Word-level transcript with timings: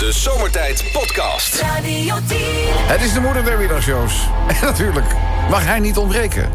De 0.00 0.12
Zomertijd 0.12 0.84
Podcast. 0.92 1.60
Radio 1.60 2.14
10. 2.26 2.38
Het 2.86 3.02
is 3.02 3.12
de 3.12 3.20
moeder 3.20 3.44
der 3.44 3.58
middagshows. 3.58 4.28
En 4.48 4.56
natuurlijk 4.62 5.06
mag 5.50 5.64
hij 5.64 5.78
niet 5.78 5.96
ontbreken. 5.96 6.50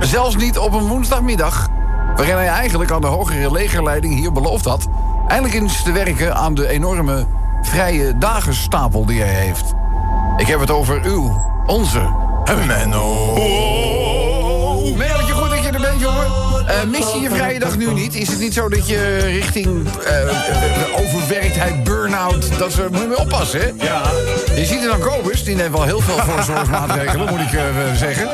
Zelfs 0.00 0.36
niet 0.36 0.58
op 0.58 0.72
een 0.72 0.86
woensdagmiddag... 0.86 1.68
waarin 2.16 2.34
hij 2.34 2.46
eigenlijk 2.46 2.90
aan 2.90 3.00
de 3.00 3.06
hogere 3.06 3.52
legerleiding 3.52 4.14
hier 4.14 4.32
beloofd 4.32 4.64
had... 4.64 4.88
eindelijk 5.28 5.60
eens 5.60 5.82
te 5.82 5.92
werken 5.92 6.34
aan 6.36 6.54
de 6.54 6.68
enorme 6.68 7.26
vrije 7.62 8.18
dagenstapel 8.18 9.06
die 9.06 9.20
hij 9.20 9.34
heeft. 9.34 9.72
Ik 10.36 10.46
heb 10.46 10.60
het 10.60 10.70
over 10.70 11.02
uw, 11.02 11.46
onze... 11.66 12.28
Menno. 12.66 13.34
Merk 14.96 15.26
je 15.26 15.32
goed 15.32 15.50
dat 15.50 15.62
je 15.62 15.70
er 15.70 15.80
bent, 15.80 16.00
jongen? 16.00 16.49
Eh, 16.70 16.84
mis 16.86 17.12
je 17.12 17.20
je 17.20 17.30
vrije 17.30 17.58
dag 17.58 17.76
nu 17.76 17.92
niet? 17.92 18.14
Is 18.14 18.28
het 18.28 18.38
niet 18.38 18.54
zo 18.54 18.68
dat 18.68 18.88
je 18.88 19.16
richting 19.16 19.88
eh, 20.04 21.00
overwerktheid, 21.00 21.84
burn-out... 21.84 22.58
dat 22.58 22.72
ze, 22.72 22.86
moet 22.90 23.00
je 23.00 23.06
mee 23.06 23.18
oppassen, 23.18 23.60
hè? 23.60 23.84
Ja. 23.84 24.02
Je 24.54 24.64
ziet 24.64 24.82
er 24.82 24.88
dan 24.88 25.00
Kobus, 25.00 25.44
die 25.44 25.56
neemt 25.56 25.72
wel 25.72 25.84
heel 25.84 26.00
veel 26.00 26.18
voorzorgsmaatregelen, 26.18 27.28
moet 27.32 27.40
ik 27.40 27.52
eh, 27.52 27.62
zeggen. 27.94 28.28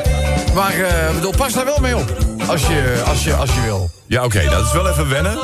Maar 0.53 0.73
bedoel, 1.13 1.33
pas 1.37 1.53
daar 1.53 1.65
wel 1.65 1.77
mee 1.81 1.95
op, 1.95 2.17
als 2.47 2.67
je, 2.67 3.03
als 3.05 3.23
je, 3.23 3.33
als 3.33 3.53
je 3.53 3.61
wil. 3.61 3.89
Ja, 4.07 4.23
oké, 4.23 4.49
dat 4.49 4.65
is 4.65 4.71
wel 4.71 4.89
even 4.89 5.09
wennen. 5.09 5.37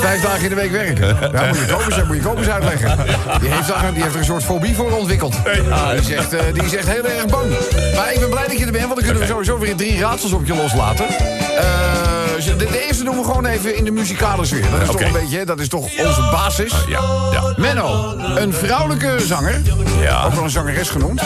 Vijf 0.00 0.22
dagen 0.22 0.42
in 0.42 0.48
de 0.48 0.54
week 0.54 0.70
werken. 0.70 1.32
Daar 1.32 1.48
moet 1.48 1.58
je 1.58 1.66
Kobus, 1.66 2.04
moet 2.06 2.16
je 2.16 2.22
Kobus 2.22 2.48
uitleggen. 2.48 2.96
Die 3.40 3.50
heeft, 3.50 3.68
daar, 3.68 3.92
die 3.92 4.02
heeft 4.02 4.14
er 4.14 4.20
een 4.20 4.26
soort 4.26 4.44
fobie 4.44 4.74
voor 4.74 4.92
ontwikkeld. 4.92 5.34
Die, 5.44 6.00
is 6.00 6.10
echt, 6.10 6.32
eh, 6.32 6.40
die 6.52 6.64
is 6.64 6.74
echt 6.74 6.88
heel 6.88 7.04
erg 7.04 7.26
bang. 7.26 7.50
Maar 7.94 8.12
ik 8.12 8.20
ben 8.20 8.30
blij 8.30 8.46
dat 8.46 8.58
je 8.58 8.64
er 8.64 8.72
bent, 8.72 8.84
want 8.84 8.94
dan 8.94 9.04
kunnen 9.04 9.22
we 9.22 9.28
sowieso 9.28 9.58
weer 9.58 9.76
drie 9.76 10.00
raadsels 10.00 10.32
op 10.32 10.46
je 10.46 10.54
loslaten. 10.54 11.06
Eh, 11.08 12.07
de, 12.44 12.56
de 12.56 12.86
eerste 12.86 13.04
doen 13.04 13.16
we 13.16 13.24
gewoon 13.24 13.46
even 13.46 13.76
in 13.76 13.84
de 13.84 13.90
muzikale 13.90 14.44
sfeer. 14.44 14.70
Dat 14.70 14.80
is 14.82 14.86
toch 14.88 15.00
een 15.00 15.12
beetje, 15.12 15.44
dat 15.44 15.58
is 15.60 15.68
toch 15.68 15.82
onze 16.06 16.20
basis. 16.30 16.72
Ja, 16.88 17.00
ja. 17.32 17.52
Menno, 17.56 18.14
een 18.36 18.52
vrouwelijke 18.52 19.14
zanger, 19.26 19.60
Ja. 20.00 20.24
ook 20.24 20.32
wel 20.34 20.44
een 20.44 20.50
zangeres 20.50 20.88
genoemd. 20.88 21.22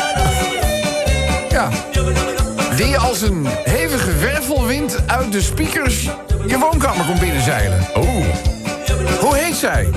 Ja. 1.50 1.68
Die 2.76 2.98
als 2.98 3.20
een 3.22 3.46
hevige 3.64 4.12
wervelwind 4.16 4.98
uit 5.06 5.32
de 5.32 5.42
speakers 5.42 6.08
je 6.46 6.58
woonkamer 6.58 7.04
komt 7.04 7.20
binnenzeilen. 7.20 7.86
Oeh. 7.96 8.26
Hoe 9.20 9.36
heet 9.36 9.56
zij? 9.56 9.88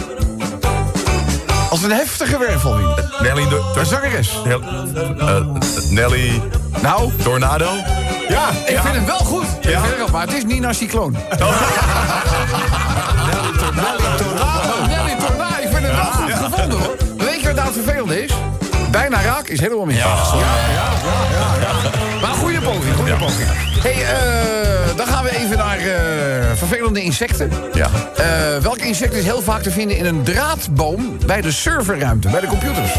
Als 1.69 1.83
een 1.83 1.91
heftige 1.91 2.38
wervelwind. 2.38 3.19
Nelly... 3.22 3.50
Do- 3.50 3.66
Een 3.75 3.85
zangeres. 3.85 4.39
Nel- 4.45 4.61
eh, 5.19 5.45
Nelly... 5.89 6.41
Nou, 6.81 7.11
Tornado? 7.23 7.67
Ja, 8.30 8.50
ik 8.50 8.80
vind 8.80 8.95
hem 8.95 9.06
wel 9.06 9.18
goed. 9.18 9.44
Ik 9.44 9.62
vind 9.62 9.81
hem 9.81 9.98
wel, 9.98 10.08
maar 10.08 10.22
het 10.22 10.34
is 10.34 10.44
Nina 10.45 10.73
Cycloon. 10.73 11.12
Nelly 13.30 13.58
Tornado. 13.58 14.86
Nelly 14.88 15.16
Tornado. 15.20 15.62
Ik 15.62 15.68
vind 15.70 15.86
het 15.88 15.95
wel 15.95 16.12
goed 16.12 16.31
gevonden 16.31 16.80
hoor. 16.80 16.96
Weet 17.18 17.42
je 17.42 17.53
wat 17.53 17.64
het 17.64 17.73
vervelende 17.73 18.23
is? 18.23 18.31
Bijna 18.92 19.22
raak 19.22 19.48
is 19.48 19.59
helemaal 19.59 19.86
mis. 19.86 19.98
Ja, 19.98 20.06
ja, 20.06 20.40
ja, 20.40 20.90
ja, 21.31 21.48
ja. 21.62 21.72
Maar 22.22 22.34
goede 22.36 22.59
poging, 22.59 22.96
goede 22.96 23.14
poging. 23.16 23.50
hey, 23.81 23.92
eh, 23.92 24.98
dan 24.98 25.08
gaan 25.08 25.23
we 25.23 25.38
even 25.38 25.58
naar 25.58 25.78
eh, 25.78 25.86
vervelende 26.56 27.02
insecten. 27.02 27.52
Ja. 27.73 27.90
Eh, 28.16 28.26
welk 28.62 28.78
insect 28.78 29.14
is 29.14 29.23
heel 29.23 29.42
vaak 29.42 29.62
te 29.62 29.72
vinden 29.72 29.98
in 29.98 30.06
een 30.06 30.23
draadboom 30.23 31.18
bij 31.26 31.42
de 31.42 31.52
serverruimte, 31.52 32.30
bij 32.30 32.40
de 32.42 32.48
computers? 32.48 32.92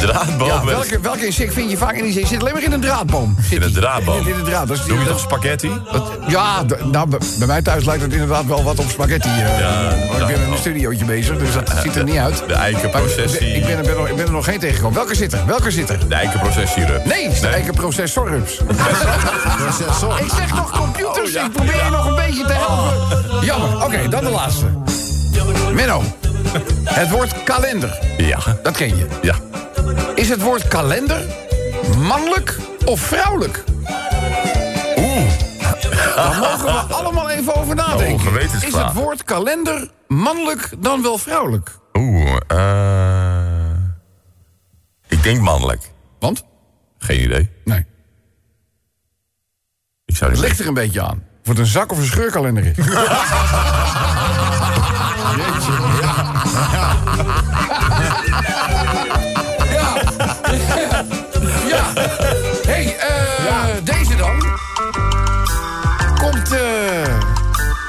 De 0.00 0.06
draadboom. 0.06 0.48
Ja, 0.48 0.64
welke, 0.76 1.00
welke 1.00 1.26
insect 1.26 1.52
vind 1.54 1.70
je 1.70 1.76
vaak 1.76 1.94
in 1.94 2.02
die 2.02 2.12
zit? 2.12 2.26
Zit 2.28 2.40
alleen 2.40 2.52
maar 2.52 2.62
in 2.62 2.72
een 2.72 2.80
draadboom. 2.80 3.36
Zit 3.40 3.52
In 3.58 3.62
een 3.62 3.72
draadboom? 3.72 4.26
In, 4.26 4.34
een 4.34 4.44
draad. 4.44 4.68
Dat 4.68 4.76
is 4.76 4.82
die- 4.84 4.92
Noem 4.92 5.02
je 5.02 5.08
toch 5.08 5.20
spaghetti? 5.20 5.70
dat- 5.92 6.10
ja, 6.26 6.62
nou, 6.90 7.08
bij- 7.08 7.46
mij 7.46 7.62
thuis 7.62 7.84
lijkt 7.84 8.02
het 8.02 8.12
inderdaad 8.12 8.46
wel 8.46 8.62
wat 8.62 8.78
op 8.78 8.88
spaghetti. 8.90 9.28
eh. 9.28 9.58
Ja, 9.58 9.70
maar 10.10 10.20
ik 10.20 10.26
ben 10.26 10.34
in 10.36 10.42
een 10.42 10.50
dat- 10.50 10.58
studiootje 10.58 11.04
bezig, 11.04 11.38
dus 11.38 11.52
dat 11.54 11.72
ziet 11.82 11.96
er 11.96 12.04
niet 12.04 12.16
uit. 12.16 12.42
De 12.46 12.54
eikenprocessie. 12.54 13.46
Maar 13.48 13.56
Ik 13.56 13.62
ben, 13.66 13.78
ik, 13.78 13.82
ben, 13.84 13.90
er 13.90 13.96
nog- 13.98 14.08
ik 14.08 14.16
ben 14.16 14.26
er 14.26 14.32
nog 14.32 14.44
geen 14.44 14.58
tegengekomen. 14.58 14.96
Welke 14.96 15.14
zit 15.14 15.32
er? 15.32 15.46
Welke 15.46 15.70
zit 15.70 15.90
er? 15.90 16.08
De 16.08 16.14
eikenprocessierup. 16.14 17.04
Nee, 17.04 17.28
de 17.40 17.46
eikenprocessorrups. 17.46 18.58
ik 20.20 20.30
zeg 20.36 20.54
nog 20.54 20.70
computers, 20.78 21.28
Oh, 21.28 21.32
ja. 21.32 21.44
ik 21.44 21.52
probeer 21.52 21.84
je 21.84 21.90
nog 21.90 22.06
een 22.06 22.14
beetje 22.14 22.44
te 22.44 22.52
helpen. 22.52 23.44
Jammer. 23.44 23.84
Oké, 23.84 24.08
dan 24.08 24.24
de 24.24 24.30
laatste. 24.30 24.64
Menno, 25.74 26.02
het 26.84 27.10
woord 27.10 27.42
kalender, 27.44 27.98
Ja. 28.16 28.38
dat 28.62 28.76
ken 28.76 28.96
je. 28.96 29.06
Ja. 29.22 29.34
Is 30.14 30.28
het 30.28 30.42
woord 30.42 30.68
kalender 30.68 31.22
mannelijk 31.98 32.56
of 32.84 33.00
vrouwelijk? 33.00 33.64
Oeh. 34.96 35.30
Daar 36.16 36.38
mogen 36.38 36.64
we 36.64 36.70
allemaal 36.94 37.30
even 37.30 37.54
over 37.54 37.74
nadenken. 37.74 38.14
Oh, 38.14 38.20
gewetensvraag. 38.22 38.64
Is 38.64 38.74
het 38.74 38.92
woord 38.92 39.24
kalender 39.24 39.90
mannelijk 40.08 40.68
dan 40.78 41.02
wel 41.02 41.18
vrouwelijk? 41.18 41.78
Oeh, 41.92 42.36
eh... 42.46 43.70
Ik 45.08 45.22
denk 45.22 45.40
mannelijk. 45.40 45.90
Want? 46.18 46.44
Geen 46.98 47.22
idee. 47.22 47.50
Nee, 47.64 47.86
Ik 50.04 50.16
zou 50.16 50.30
het 50.30 50.40
ligt 50.40 50.60
er 50.60 50.66
een 50.66 50.74
beetje 50.74 51.02
aan. 51.02 51.22
Of 51.42 51.48
het 51.48 51.58
een 51.58 51.66
zak 51.66 51.92
of 51.92 51.98
een 51.98 52.04
scheurkalender 52.04 52.64
is. 52.66 52.76
Jeetje. 55.36 55.72
Ja. 56.00 56.30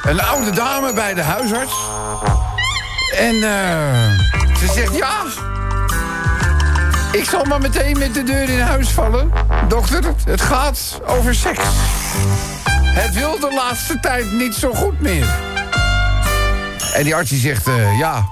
Een 0.03 0.22
oude 0.22 0.52
dame 0.52 0.94
bij 0.94 1.14
de 1.14 1.22
huisarts. 1.22 1.74
En 3.18 3.36
eh, 3.36 4.58
ze 4.58 4.72
zegt 4.74 4.96
ja. 4.96 5.22
Ik 7.12 7.30
zal 7.30 7.44
maar 7.44 7.62
meteen 7.62 7.97
met 7.97 8.14
de 8.14 8.24
deur 8.24 8.50
in 8.50 8.59
huis 8.59 8.90
vallen. 8.90 9.31
Dokter, 9.68 10.03
het 10.25 10.41
gaat 10.41 11.02
over 11.06 11.36
seks. 11.36 11.64
Het 12.86 13.14
wil 13.14 13.40
de 13.40 13.53
laatste 13.53 14.00
tijd 14.00 14.31
niet 14.31 14.56
zo 14.56 14.74
goed 14.74 15.02
meer. 15.02 15.28
En 16.94 17.03
die 17.03 17.16
arts 17.16 17.30
die 17.30 17.40
zegt, 17.40 17.68
eh, 17.68 17.97
ja, 17.97 18.30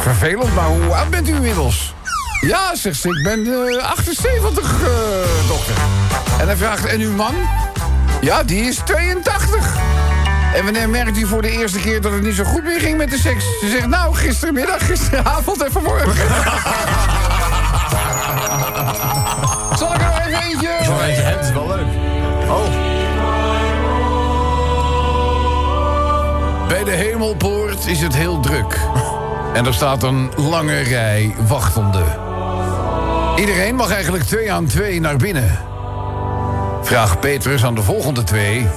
vervelend, 0.00 0.54
maar 0.54 0.66
hoe 0.66 0.94
oud 0.94 1.10
bent 1.10 1.28
u 1.28 1.34
inmiddels? 1.34 1.94
Ja, 2.40 2.74
zegt 2.74 3.00
ze, 3.00 3.08
ik 3.08 3.22
ben 3.22 3.46
eh, 3.46 3.90
78, 3.90 4.82
eh, 4.82 5.48
dokter. 5.48 5.74
En 6.38 6.46
hij 6.46 6.56
vraagt, 6.56 6.84
en 6.84 7.00
uw 7.00 7.12
man? 7.12 7.34
Ja, 8.20 8.42
die 8.42 8.62
is 8.62 8.76
82. 8.76 9.99
En 10.54 10.64
wanneer 10.64 10.88
merkt 10.88 11.18
u 11.18 11.26
voor 11.26 11.42
de 11.42 11.50
eerste 11.50 11.78
keer 11.78 12.00
dat 12.00 12.12
het 12.12 12.22
niet 12.22 12.34
zo 12.34 12.44
goed 12.44 12.62
meer 12.62 12.80
ging 12.80 12.96
met 12.96 13.10
de 13.10 13.18
seks? 13.18 13.44
Ze 13.60 13.68
zegt, 13.68 13.86
nou, 13.86 14.14
gistermiddag, 14.14 14.86
gisteravond 14.86 15.62
en 15.62 15.72
vanmorgen. 15.72 16.12
Zal 19.78 19.94
ik 19.94 20.00
er 20.00 20.06
nog 20.06 20.18
even 20.26 20.42
eentje? 20.42 20.68
Het 20.68 21.44
is 21.44 21.52
wel 21.52 21.66
leuk. 21.66 21.86
Bij 26.68 26.84
de 26.84 26.90
hemelpoort 26.90 27.86
is 27.86 28.00
het 28.00 28.14
heel 28.14 28.40
druk. 28.40 28.80
En 29.54 29.66
er 29.66 29.74
staat 29.74 30.02
een 30.02 30.30
lange 30.36 30.80
rij 30.80 31.34
wachtende. 31.46 32.04
Iedereen 33.36 33.74
mag 33.74 33.90
eigenlijk 33.90 34.24
twee 34.24 34.52
aan 34.52 34.66
twee 34.66 35.00
naar 35.00 35.16
binnen. 35.16 35.58
Vraagt 36.82 37.20
Petrus 37.20 37.64
aan 37.64 37.74
de 37.74 37.82
volgende 37.82 38.24
twee... 38.24 38.68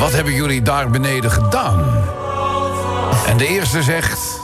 Wat 0.00 0.12
hebben 0.12 0.34
jullie 0.34 0.62
daar 0.62 0.90
beneden 0.90 1.30
gedaan? 1.30 2.04
En 3.26 3.36
de 3.36 3.46
eerste 3.46 3.82
zegt... 3.82 4.40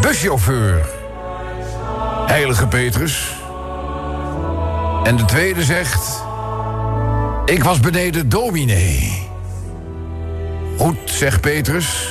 Buschauffeur. 0.00 0.86
Heilige 2.26 2.66
Petrus. 2.66 3.34
En 5.04 5.16
de 5.16 5.24
tweede 5.24 5.64
zegt... 5.64 6.22
Ik 7.44 7.64
was 7.64 7.80
beneden 7.80 8.28
dominee. 8.28 9.28
Goed, 10.78 10.96
zegt 11.04 11.40
Petrus. 11.40 12.08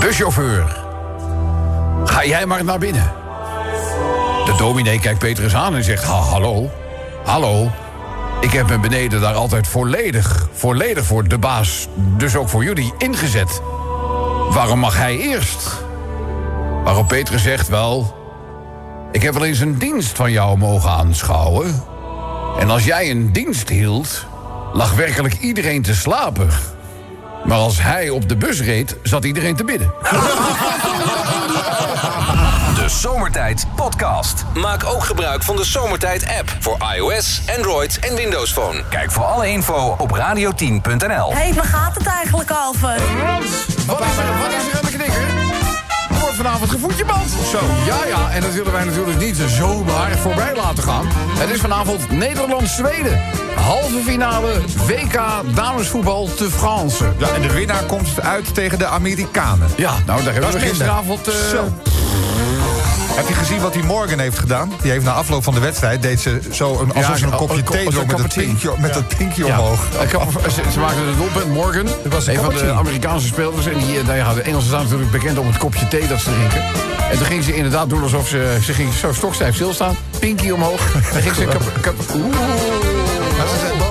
Buschauffeur. 0.00 0.76
Ga 2.04 2.24
jij 2.24 2.46
maar 2.46 2.64
naar 2.64 2.78
binnen. 2.78 3.12
De 4.44 4.54
dominee 4.58 5.00
kijkt 5.00 5.18
Petrus 5.18 5.54
aan 5.54 5.74
en 5.74 5.84
zegt... 5.84 6.04
"Ha, 6.04 6.18
hallo, 6.18 6.70
hallo. 7.24 7.70
Ik 8.44 8.52
heb 8.52 8.68
me 8.68 8.78
beneden 8.78 9.20
daar 9.20 9.34
altijd 9.34 9.68
volledig, 9.68 10.48
volledig 10.52 11.04
voor 11.04 11.28
de 11.28 11.38
baas... 11.38 11.88
dus 11.94 12.36
ook 12.36 12.48
voor 12.48 12.64
jullie, 12.64 12.92
ingezet. 12.98 13.60
Waarom 14.50 14.78
mag 14.78 14.96
hij 14.96 15.18
eerst? 15.18 15.70
Waarop 16.84 17.08
Petrus 17.08 17.42
zegt, 17.42 17.68
wel... 17.68 18.22
Ik 19.12 19.22
heb 19.22 19.34
wel 19.34 19.44
eens 19.44 19.60
een 19.60 19.78
dienst 19.78 20.16
van 20.16 20.30
jou 20.32 20.58
mogen 20.58 20.90
aanschouwen. 20.90 21.82
En 22.58 22.70
als 22.70 22.84
jij 22.84 23.10
een 23.10 23.32
dienst 23.32 23.68
hield... 23.68 24.26
lag 24.72 24.94
werkelijk 24.94 25.34
iedereen 25.34 25.82
te 25.82 25.94
slapen. 25.94 26.48
Maar 27.44 27.58
als 27.58 27.82
hij 27.82 28.10
op 28.10 28.28
de 28.28 28.36
bus 28.36 28.60
reed, 28.60 28.96
zat 29.02 29.24
iedereen 29.24 29.56
te 29.56 29.64
bidden. 29.64 29.92
Zomertijd 33.00 33.66
Podcast. 33.76 34.44
Maak 34.54 34.84
ook 34.84 35.04
gebruik 35.04 35.42
van 35.42 35.56
de 35.56 35.64
Zomertijd 35.64 36.26
app 36.38 36.56
voor 36.60 36.76
iOS, 36.96 37.40
Android 37.56 37.98
en 37.98 38.16
Windows 38.16 38.52
Phone. 38.52 38.82
Kijk 38.90 39.10
voor 39.10 39.24
alle 39.24 39.48
info 39.50 39.94
op 39.98 40.10
radio10.nl. 40.10 41.32
Hé, 41.32 41.38
hey, 41.38 41.54
waar 41.54 41.64
gaat 41.64 41.94
het 41.94 42.06
eigenlijk 42.06 42.50
over? 42.68 42.88
Wat 43.86 44.00
is 44.00 44.16
er, 44.18 44.38
wat 44.38 44.52
is 44.58 44.72
er 44.72 44.78
aan 44.78 44.84
de 44.84 44.92
knikker? 44.92 45.22
Er 46.10 46.20
wordt 46.20 46.36
vanavond 46.36 46.70
gevoetjebald. 46.70 47.28
Zo. 47.50 47.58
Ja, 47.86 48.06
ja, 48.06 48.30
en 48.30 48.40
dat 48.40 48.52
willen 48.52 48.72
wij 48.72 48.84
natuurlijk 48.84 49.18
niet 49.18 49.36
zomaar 49.46 50.10
voorbij 50.18 50.54
laten 50.54 50.82
gaan. 50.82 51.06
Het 51.38 51.50
is 51.50 51.60
vanavond 51.60 52.10
Nederland-Zweden. 52.10 53.20
Halve 53.54 54.00
finale 54.04 54.52
WK 54.86 55.20
damesvoetbal 55.54 56.28
te 56.34 56.50
France. 56.50 57.12
Ja, 57.18 57.28
en 57.28 57.42
de 57.42 57.52
winnaar 57.52 57.84
komt 57.84 58.20
uit 58.20 58.54
tegen 58.54 58.78
de 58.78 58.86
Amerikanen. 58.86 59.68
Ja, 59.76 59.92
nou 60.06 60.22
daar 60.22 60.32
hebben 60.32 60.52
Dat 60.52 60.60
we 60.60 60.66
gisteravond... 60.66 61.28
Zo. 61.50 61.72
Heb 63.14 63.28
je 63.28 63.34
gezien 63.34 63.60
wat 63.60 63.72
die 63.72 63.82
Morgan 63.82 64.18
heeft 64.18 64.38
gedaan? 64.38 64.72
Die 64.82 64.90
heeft 64.90 65.04
na 65.04 65.12
afloop 65.12 65.44
van 65.44 65.54
de 65.54 65.60
wedstrijd... 65.60 66.02
deed 66.02 66.20
ze 66.20 66.40
zo 66.50 66.80
een, 66.80 66.92
alsof 66.92 67.18
ze 67.18 67.24
een 67.24 67.34
kopje 67.34 67.62
thee 67.62 67.88
dronk 67.88 68.10
met, 68.10 68.18
het 68.18 68.34
pinkje, 68.34 68.70
met 68.78 68.94
het 68.94 69.08
pinkje 69.16 69.46
omhoog. 69.46 69.86
Ze, 70.72 70.80
maakten 70.80 71.06
het 71.06 71.16
doelpunt 71.16 71.52
Morgan. 71.52 71.86
was 72.04 72.26
een 72.26 72.36
van 72.36 72.54
de. 72.54 72.72
Amerikaanse 72.72 73.26
spelers. 73.26 73.66
En 73.66 73.78
die, 73.78 73.98
eh, 73.98 74.34
de 74.34 74.42
Engelsen 74.42 74.68
staan 74.68 74.82
natuurlijk 74.82 75.10
bekend 75.10 75.38
om 75.38 75.46
het 75.46 75.56
kopje 75.58 75.88
thee 75.88 76.06
dat 76.06 76.20
ze 76.20 76.30
drinken. 76.30 76.62
En 77.10 77.18
toen 77.18 77.26
ging 77.26 77.44
ze 77.44 77.54
inderdaad 77.54 77.88
doen 77.88 78.02
alsof 78.02 78.28
ze... 78.28 78.58
Ze 78.62 78.72
ging 78.72 78.92
zo 78.92 79.12
stokstijf 79.12 79.54
stilstaan. 79.54 79.96
Pinky 80.18 80.50
omhoog. 80.50 80.80
En 81.14 81.22
ging 81.22 81.34
ze... 81.34 81.48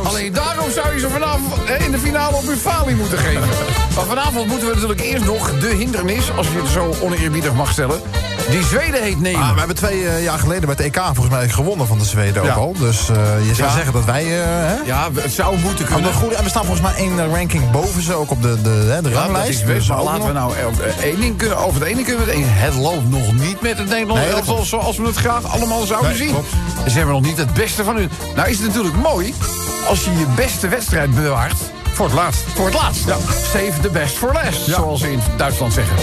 Alleen 0.04 0.34
daarom 0.34 0.72
zou 0.72 0.94
je 0.94 1.00
ze 1.00 1.10
vanavond 1.10 1.64
eh, 1.64 1.86
in 1.86 1.92
de 1.92 2.00
finale 2.00 2.36
op 2.36 2.46
Buffali 2.46 2.96
moeten 2.96 3.18
geven. 3.18 3.48
Maar 3.96 4.06
vanavond 4.06 4.48
moeten 4.48 4.68
we 4.68 4.74
natuurlijk 4.74 5.02
eerst 5.02 5.26
nog 5.26 5.60
de 5.60 5.68
hindernis... 5.68 6.32
als 6.36 6.48
je 6.48 6.58
het 6.58 6.68
zo 6.68 6.94
oneerbiedig 7.02 7.54
mag 7.54 7.72
stellen... 7.72 8.02
die 8.50 8.64
Zweden 8.64 9.02
heet 9.04 9.20
nemen. 9.20 9.42
Ah, 9.42 9.52
we 9.54 9.58
hebben 9.58 9.76
twee 9.76 10.08
eh, 10.08 10.24
jaar 10.24 10.40
geleden 10.40 10.66
bij 10.66 10.76
het 10.78 10.86
EK 10.86 11.02
volgens 11.04 11.30
mij 11.30 11.50
gewonnen 11.50 11.88
van 11.88 11.98
de 12.00 12.06
Zweden 12.06 12.44
ook 12.44 12.50
al. 12.58 12.74
Dus 12.80 13.10
eh, 13.10 13.16
je 13.48 13.56
zou 13.56 13.70
Ja. 13.70 13.76
zeggen 13.76 13.94
dat 13.94 14.06
wij... 14.06 14.24
eh, 14.24 14.46
hè? 14.46 14.76
ja, 14.86 15.10
het 15.14 15.32
zou 15.34 15.58
moeten 15.60 15.86
kunnen. 15.86 16.12
en 16.38 16.44
we 16.44 16.50
staan 16.50 16.66
volgens 16.66 16.82
mij 16.82 16.96
één 16.96 17.28
ranking 17.36 17.72
boven 17.72 18.02
ze 18.02 18.14
ook 18.14 18.32
op 18.32 18.42
de, 18.42 18.62
de, 18.62 19.00
de 19.04 19.12
ranglijst. 19.12 19.66
Dus 19.66 19.88
laten 19.88 20.26
we 20.28 20.32
nou 20.32 20.54
over 20.66 20.84
één 21.04 21.20
ding 21.22 21.38
kunnen. 21.38 21.58
Over 21.58 21.80
het 21.82 21.90
ene 21.90 22.02
kunnen 22.04 22.26
we 22.26 22.32
het 22.44 22.76
loopt 22.76 23.10
nog 23.10 23.34
niet 23.34 23.62
met 23.62 23.78
het 23.78 23.90
Nederlandse 23.90 24.26
Nee, 24.26 24.34
elftal 24.36 24.64
zoals 24.64 24.98
we 24.98 25.06
het 25.06 25.16
graag 25.16 25.44
allemaal 25.52 25.86
zouden 25.86 26.10
Nee, 26.10 26.18
zien. 26.20 26.30
klopt. 26.30 26.50
Ze 26.88 26.98
hebben 26.98 27.14
nog 27.14 27.24
niet 27.24 27.38
het 27.38 27.54
beste 27.54 27.84
van 27.84 27.96
hun. 27.96 28.10
Nou 28.36 28.50
is 28.50 28.58
het 28.58 28.68
natuurlijk 28.68 28.96
mooi 28.96 29.34
als 29.88 30.04
je 30.04 30.12
je 30.12 30.26
beste 30.36 30.68
wedstrijd 30.68 31.16
bewaart 31.16 31.58
Voor 31.94 32.06
het 32.06 32.16
laatst. 32.16 32.42
voor 32.56 32.66
het 32.66 32.74
laatst. 32.74 33.06
Ja. 33.06 33.16
Save 33.52 33.80
the 33.82 33.90
best 33.90 34.18
for 34.18 34.34
last, 34.34 34.66
zoals 34.66 35.00
ze 35.02 35.12
in 35.12 35.20
Duitsland 35.38 35.74
zeggen. 35.74 35.96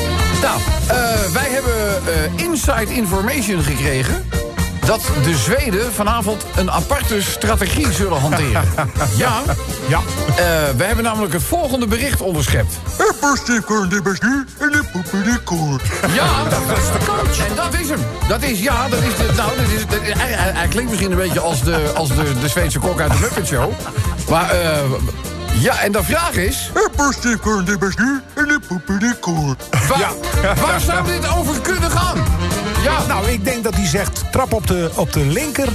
Nou, 0.42 0.60
eh, 0.88 0.96
wij 1.32 1.48
hebben 1.50 2.02
eh, 2.38 2.44
inside 2.44 2.94
information 2.94 3.62
gekregen... 3.62 4.28
dat 4.86 5.00
de 5.24 5.36
Zweden 5.36 5.92
vanavond 5.92 6.44
een 6.56 6.70
aparte 6.70 7.22
strategie 7.22 7.92
zullen 7.92 8.20
hanteren. 8.20 8.62
ja, 9.16 9.42
Ja. 9.88 9.98
eh, 10.28 10.44
we 10.76 10.84
hebben 10.84 11.04
namelijk 11.04 11.32
het 11.32 11.42
volgende 11.42 11.86
bericht 11.86 12.20
onderschept. 12.20 12.72
Ja, 16.14 16.44
dat 16.50 16.78
is 16.78 16.84
de 16.84 17.06
coach. 17.06 17.48
En 17.48 17.54
dat 17.56 17.74
is 17.80 17.88
hem. 17.88 18.00
Dat 18.28 18.42
is, 18.42 18.60
ja, 18.60 18.88
dat 18.88 18.98
is 19.02 19.16
de, 19.16 19.32
nou, 19.36 19.50
dat 19.56 19.66
is, 19.76 19.86
dat- 19.86 20.18
hij, 20.18 20.32
hij- 20.32 20.52
hij 20.54 20.68
klinkt 20.68 20.90
misschien 20.90 21.10
een 21.12 21.18
beetje 21.18 21.40
als 21.40 21.62
de, 21.62 21.92
als 21.94 22.08
de, 22.08 22.38
de 22.40 22.48
Zweedse 22.48 22.78
kok 22.78 23.00
uit 23.00 23.12
de 23.12 23.18
Muppet 23.20 23.46
Show. 23.46 23.72
Maar, 24.28 24.50
eh, 24.50 24.78
ja, 25.52 25.78
en 25.80 25.92
de 25.92 26.02
vraag 26.02 26.32
is... 26.32 26.70
Waar, 29.88 30.56
waar 30.60 30.80
zou 30.80 31.04
dit 31.06 31.28
over 31.38 31.60
kunnen 31.60 31.90
gaan? 31.90 32.16
Ja, 32.82 33.06
nou, 33.08 33.26
ik 33.28 33.44
denk 33.44 33.64
dat 33.64 33.74
hij 33.74 33.86
zegt 33.86 34.22
trap 34.32 34.52
op 34.52 34.66
de, 34.66 34.90
op 34.94 35.12
de 35.12 35.20
linker 35.26 35.68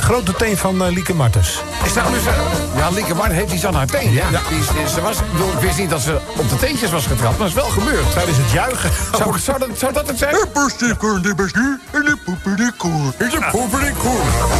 grote 0.00 0.32
teen 0.34 0.56
van 0.56 0.84
eh, 0.84 0.92
Lieke 0.92 1.14
Martens. 1.14 1.60
is 1.84 1.92
dat 1.92 2.04
dus, 2.12 2.26
eh, 2.26 2.32
ja, 2.76 2.88
Lieke 2.90 3.14
Martin 3.14 3.34
heeft 3.36 3.52
iets 3.52 3.66
aan 3.66 3.74
haar 3.74 3.86
teen. 3.86 4.12
Ja. 4.12 4.24
Die 4.48 4.58
is- 4.58 4.66
die- 4.66 4.88
ze 4.94 5.00
was, 5.00 5.16
ik 5.16 5.32
bedoel, 5.32 5.52
ik 5.52 5.58
wist 5.58 5.78
niet 5.78 5.90
dat 5.90 6.00
ze 6.00 6.18
op 6.36 6.48
de 6.48 6.56
teentjes 6.56 6.90
was 6.90 7.06
getrapt, 7.06 7.38
maar 7.38 7.48
dat 7.48 7.56
is 7.56 7.62
wel 7.62 7.68
gebeurd. 7.84 8.12
Tijdens 8.12 8.36
het 8.36 8.50
juichen. 8.50 8.90
Zou, 9.16 9.38
zou, 9.38 9.58
dat, 9.58 9.68
zou 9.78 9.92
dat 9.92 10.06
het 10.08 10.18
zijn? 10.18 10.34
Is. 10.34 10.40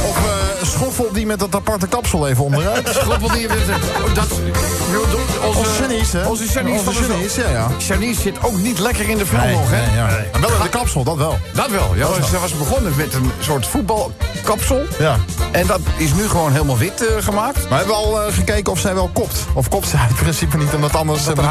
Of 0.09 0.17
eh, 0.17 0.36
Schoffel 0.63 1.13
die 1.13 1.27
met 1.27 1.39
dat 1.39 1.55
aparte 1.55 1.87
kapsel 1.87 2.29
even 2.29 2.45
onderuit. 2.45 2.89
Schoppel 2.89 3.29
die 3.33 3.49
met 3.49 3.59
oh, 4.05 4.15
dat. 4.15 4.29
Onze, 5.47 5.59
Onze 5.59 5.83
Janice, 5.83 6.17
hè? 6.17 6.29
Onze 6.29 6.45
Janice 6.53 6.89
Onze 6.89 7.07
Janice, 7.07 7.41
ja, 7.41 7.49
ja. 7.49 7.69
Janice 7.79 8.21
zit 8.21 8.45
ook 8.45 8.57
niet 8.57 8.79
lekker 8.79 9.09
in 9.09 9.19
de 9.19 9.27
film 9.27 9.41
Nee, 9.41 9.55
nog, 9.55 9.71
hè? 9.71 9.87
nee, 9.87 9.97
ja. 9.97 10.07
Maar 10.33 10.41
wel 10.41 10.51
in 10.51 10.63
de 10.63 10.69
kapsel, 10.69 11.05
dat 11.05 11.17
wel. 11.17 11.39
Dat 11.53 11.71
wel. 11.71 11.95
Ja, 11.95 12.07
ze 12.31 12.39
was 12.39 12.57
begonnen 12.59 12.93
met 12.97 13.15
een 13.15 13.31
soort 13.41 13.67
voetbalkapsel. 13.67 14.83
Ja. 14.99 15.17
En 15.53 15.67
dat 15.67 15.81
is 15.97 16.15
nu 16.15 16.29
gewoon 16.29 16.53
helemaal 16.53 16.79
wit 16.79 17.07
eh, 17.07 17.25
gemaakt. 17.25 17.69
Maar 17.69 17.79
hebben 17.79 17.97
we 17.97 18.03
al 18.03 18.23
eh, 18.23 18.33
gekeken 18.35 18.73
of 18.73 18.79
zij 18.79 18.95
wel 18.95 19.11
kopt? 19.13 19.45
Of 19.55 19.69
kopt 19.69 19.89
zij 19.89 20.01
in 20.09 20.15
principe 20.15 20.57
niet, 20.57 20.75
omdat 20.75 20.95
anders... 20.95 21.25
Dat 21.25 21.39
er 21.39 21.45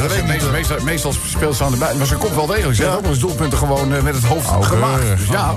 dat 0.00 0.10
weet 0.10 0.18
ik 0.18 0.24
niet. 0.24 0.32
meestal, 0.32 0.50
meestal, 0.50 0.76
meestal 0.84 1.12
speelt 1.26 1.56
ze 1.56 1.64
aan 1.64 1.70
de 1.70 1.76
buiten. 1.76 1.98
Maar 1.98 2.08
ze 2.08 2.16
komt 2.16 2.34
wel 2.34 2.46
degelijk. 2.46 2.76
Ze 2.76 2.82
heeft 2.82 2.94
ook 2.94 3.00
wel 3.02 3.10
eens 3.10 3.20
doelpunten 3.20 3.58
gewoon 3.58 3.94
eh, 3.94 4.02
met 4.02 4.14
het 4.14 4.24
hoofd 4.24 4.48
gemaakt. 4.66 5.02
Dus 5.02 5.28
ja. 5.28 5.54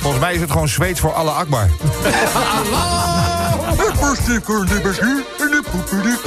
Volgens 0.00 0.22
mij 0.22 0.34
is 0.34 0.40
het 0.40 0.50
gewoon 0.50 0.68
Zweeds 0.68 1.00
voor 1.00 1.12
alle 1.12 1.30
Akbar. 1.30 1.68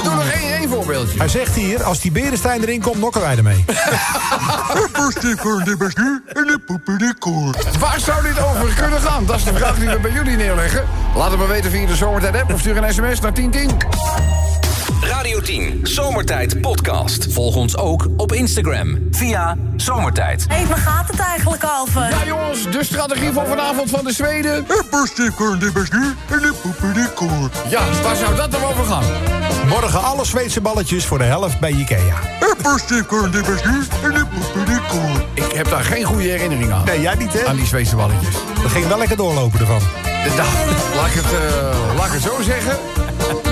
Doe 0.02 0.14
nog 0.14 0.28
één, 0.28 0.52
één 0.58 0.68
voorbeeldje. 0.68 1.18
Hij 1.18 1.28
zegt 1.28 1.54
hier, 1.54 1.82
als 1.82 2.00
die 2.00 2.12
Berenstein 2.12 2.62
erin 2.62 2.80
komt, 2.80 2.98
nokken 2.98 3.20
wij 3.20 3.36
ermee. 3.36 3.64
Waar 7.78 8.00
zou 8.00 8.22
dit 8.22 8.38
over 8.38 8.74
kunnen 8.74 9.00
gaan? 9.00 9.26
Dat 9.26 9.36
is 9.36 9.44
de 9.44 9.54
vraag 9.54 9.78
die 9.78 9.88
we 9.88 9.98
bij 9.98 10.10
jullie 10.10 10.36
neerleggen. 10.36 10.84
Laat 11.16 11.30
het 11.30 11.38
maar 11.38 11.48
weten 11.48 11.70
via 11.70 11.86
de 11.86 11.96
Zomertijd 11.96 12.36
app 12.36 12.52
of 12.52 12.60
stuur 12.60 12.76
een 12.76 12.92
sms 12.94 13.20
naar 13.20 13.34
1010. 13.34 14.49
Radio 15.20 15.40
10 15.40 15.80
Zomertijd 15.82 16.60
Podcast. 16.60 17.32
Volg 17.32 17.56
ons 17.56 17.76
ook 17.76 18.08
op 18.16 18.32
Instagram 18.32 18.98
via 19.10 19.56
Zomertijd. 19.76 20.46
Hé, 20.48 20.66
waar 20.66 20.76
gaat 20.76 21.08
het 21.08 21.18
eigenlijk 21.18 21.64
over? 21.80 22.00
Ja 22.00 22.26
jongens, 22.26 22.70
de 22.70 22.84
strategie 22.84 23.32
van 23.32 23.46
vanavond 23.46 23.90
van 23.90 24.04
de 24.04 24.12
Zweden. 24.12 24.64
Ja, 27.68 27.82
waar 28.02 28.16
zou 28.16 28.36
dat 28.36 28.50
dan 28.50 28.64
over 28.64 28.84
gaan? 28.84 29.04
Morgen 29.68 30.02
alle 30.02 30.24
Zweedse 30.24 30.60
balletjes 30.60 31.06
voor 31.06 31.18
de 31.18 31.24
helft 31.24 31.60
bij 31.60 31.70
Ikea. 31.70 32.16
Ik 35.34 35.52
heb 35.52 35.68
daar 35.68 35.84
geen 35.84 36.04
goede 36.04 36.28
herinnering 36.28 36.72
aan. 36.72 36.84
Nee, 36.84 37.00
jij 37.00 37.14
niet, 37.14 37.32
hè? 37.32 37.46
Aan 37.46 37.56
die 37.56 37.66
Zweedse 37.66 37.96
balletjes. 37.96 38.34
We 38.62 38.68
gingen 38.68 38.88
wel 38.88 38.98
lekker 38.98 39.16
doorlopen 39.16 39.60
ervan. 39.60 39.80
Nou, 40.36 40.48
laat 40.96 41.06
ik, 41.06 41.12
het, 41.12 41.24
eh, 41.24 41.96
laat 41.96 42.06
ik 42.06 42.12
het 42.12 42.22
zo 42.22 42.42
zeggen. 42.42 42.78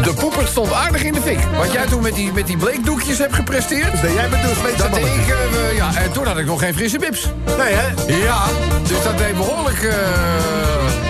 De 0.03 0.15
poeper 0.15 0.47
stond 0.47 0.73
aardig 0.73 1.03
in 1.03 1.13
de 1.13 1.21
fik. 1.21 1.39
Wat 1.57 1.73
jij 1.73 1.87
toen 1.87 2.03
met 2.03 2.15
die, 2.15 2.33
met 2.33 2.47
die 2.47 2.57
bleekdoekjes 2.57 3.19
hebt 3.19 3.35
gepresteerd... 3.35 4.03
Nee, 4.03 4.15
jij 4.15 4.29
bent 4.29 4.43
de 4.43 4.55
Zweedse 4.55 4.83
Dat 4.83 4.95
deed 4.95 5.05
ik, 5.05 5.29
eh, 5.29 5.77
ja, 5.77 5.95
en 5.95 6.13
toen 6.13 6.27
had 6.27 6.39
ik 6.39 6.47
nog 6.47 6.61
geen 6.61 6.75
frisse 6.75 6.99
bips. 6.99 7.27
Nee, 7.59 7.75
hè? 7.75 8.15
Ja, 8.25 8.45
dus 8.83 9.03
dat 9.03 9.19
deed 9.19 9.37
behoorlijk... 9.37 9.83
eh, 9.83 11.08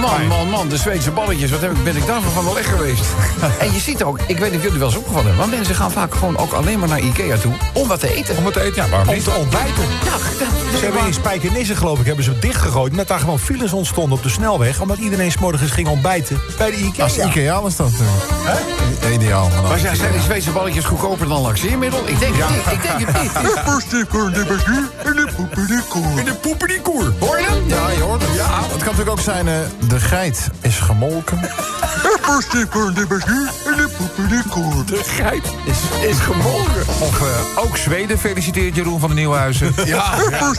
Man, 0.00 0.26
man, 0.26 0.48
man, 0.48 0.68
de 0.68 0.76
Zweedse 0.76 1.10
balletjes, 1.10 1.50
wat 1.50 1.60
heb 1.60 1.70
ik, 1.70 1.84
ben 1.84 1.96
ik 1.96 2.06
daarvan 2.06 2.32
van 2.32 2.44
wel 2.44 2.54
weg 2.54 2.68
geweest. 2.68 3.04
en 3.58 3.72
je 3.72 3.78
ziet 3.80 4.02
ook, 4.02 4.18
ik 4.26 4.38
weet 4.38 4.50
niet 4.50 4.58
of 4.58 4.64
jullie 4.64 4.78
wel 4.78 4.88
eens 4.88 4.96
opgevallen 4.96 5.26
hebben... 5.26 5.48
maar 5.48 5.56
mensen 5.56 5.74
gaan 5.74 5.90
vaak 5.90 6.14
gewoon 6.14 6.36
ook 6.36 6.52
alleen 6.52 6.78
maar 6.78 6.88
naar 6.88 7.00
Ikea 7.00 7.36
toe 7.36 7.52
om 7.72 7.88
wat 7.88 8.00
te 8.00 8.14
eten. 8.14 8.36
Om 8.36 8.44
het 8.44 8.54
te 8.54 8.60
eten, 8.60 8.82
ja, 8.82 8.88
waarom 8.88 9.08
Om 9.08 9.14
niet? 9.14 9.24
te 9.24 9.30
ontbijten. 9.30 9.84
Ja, 10.04 10.10
dat, 10.38 10.78
Ze 10.78 10.84
hebben 10.84 11.06
in 11.06 11.14
Spijkenisse, 11.14 11.76
geloof 11.76 12.00
ik, 12.00 12.06
hebben 12.06 12.24
ze 12.24 12.38
dichtgegooid... 12.38 12.90
omdat 12.90 13.08
daar 13.08 13.20
gewoon 13.20 13.38
files 13.38 13.72
ontstonden 13.72 14.18
op 14.18 14.22
de 14.22 14.28
snelweg... 14.28 14.80
omdat 14.80 14.98
iedereen 14.98 15.30
's 15.30 15.38
morgens 15.38 15.70
ging 15.70 15.88
ontbijten 15.88 16.40
bij 16.58 16.70
de 16.70 16.76
Ikea. 16.76 17.04
Als 17.04 17.18
Ikea 17.18 17.62
was 17.62 17.76
dat 17.76 17.90
natuurlijk. 17.90 18.24
Hè? 18.44 19.10
Ideaal. 19.12 19.48
Maar 19.48 19.62
Maar 19.62 19.78
zijn 19.78 20.12
die 20.12 20.20
Zweedse 20.20 20.50
balletjes 20.50 20.84
goedkoper 20.84 21.28
dan 21.28 21.40
laxeermiddel? 21.40 22.00
Ik 22.08 22.18
denk 22.18 22.34
het 22.36 22.48
niet. 22.48 22.72
Ik 22.72 22.82
denk 22.82 23.12
het 23.12 23.22
niet. 23.22 23.32
In 26.18 26.24
de 26.24 26.34
poepen 26.40 26.68
die 26.68 26.80
koer. 26.80 27.12
Hoor 27.18 27.38
je 27.38 27.46
hem? 27.46 27.68
Ja, 27.68 27.90
je 27.90 28.00
hoort 28.00 28.22
het. 28.22 28.34
Ja. 28.34 28.60
Het 28.60 28.68
kan 28.68 28.78
natuurlijk 28.78 29.10
ook 29.10 29.20
zijn, 29.20 29.48
eh, 29.48 29.54
de 29.88 30.00
geit 30.00 30.50
is 30.60 30.78
gemolken. 30.78 31.40
De 34.86 35.00
geit 35.04 35.44
is, 35.64 36.08
is 36.08 36.18
gemolken. 36.18 36.80
Of 37.00 37.20
eh, 37.20 37.64
ook 37.64 37.76
Zweden 37.76 38.18
feliciteert 38.18 38.76
Jeroen 38.76 39.00
van 39.00 39.08
de 39.08 39.14
Nieuwhuizen. 39.14 39.72
Ja, 39.84 40.14
ja. 40.30 40.54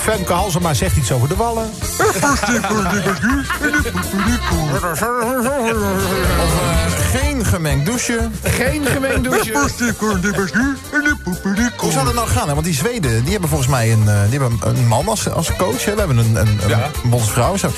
Femke 0.00 0.32
Halsema 0.32 0.74
zegt 0.74 0.96
iets 0.96 1.12
over 1.12 1.28
de 1.28 1.36
wallen. 1.36 1.70
Of 1.98 2.20
eh, 6.60 6.89
geen 7.10 7.44
gemengd 7.44 7.86
douche. 7.86 8.28
Geen 8.42 8.86
gemeen 8.86 9.22
douche. 9.22 9.52
Hoe 11.76 11.92
zou 11.92 12.04
dat 12.04 12.14
nou 12.14 12.28
gaan? 12.28 12.48
Hè? 12.48 12.54
Want 12.54 12.66
die 12.66 12.74
Zweden 12.74 13.22
die 13.22 13.30
hebben 13.32 13.48
volgens 13.48 13.70
mij 13.70 13.92
een, 13.92 14.08
eh, 14.08 14.22
die 14.30 14.40
hebben 14.40 14.58
een 14.62 14.86
man 14.86 15.08
als, 15.08 15.30
als 15.30 15.56
coach. 15.56 15.84
Hè? 15.84 15.92
We 15.92 15.98
hebben 15.98 16.18
een, 16.18 16.36
een, 16.36 16.58
een 16.70 17.10
bondsvrouw. 17.10 17.56
Zo. 17.56 17.70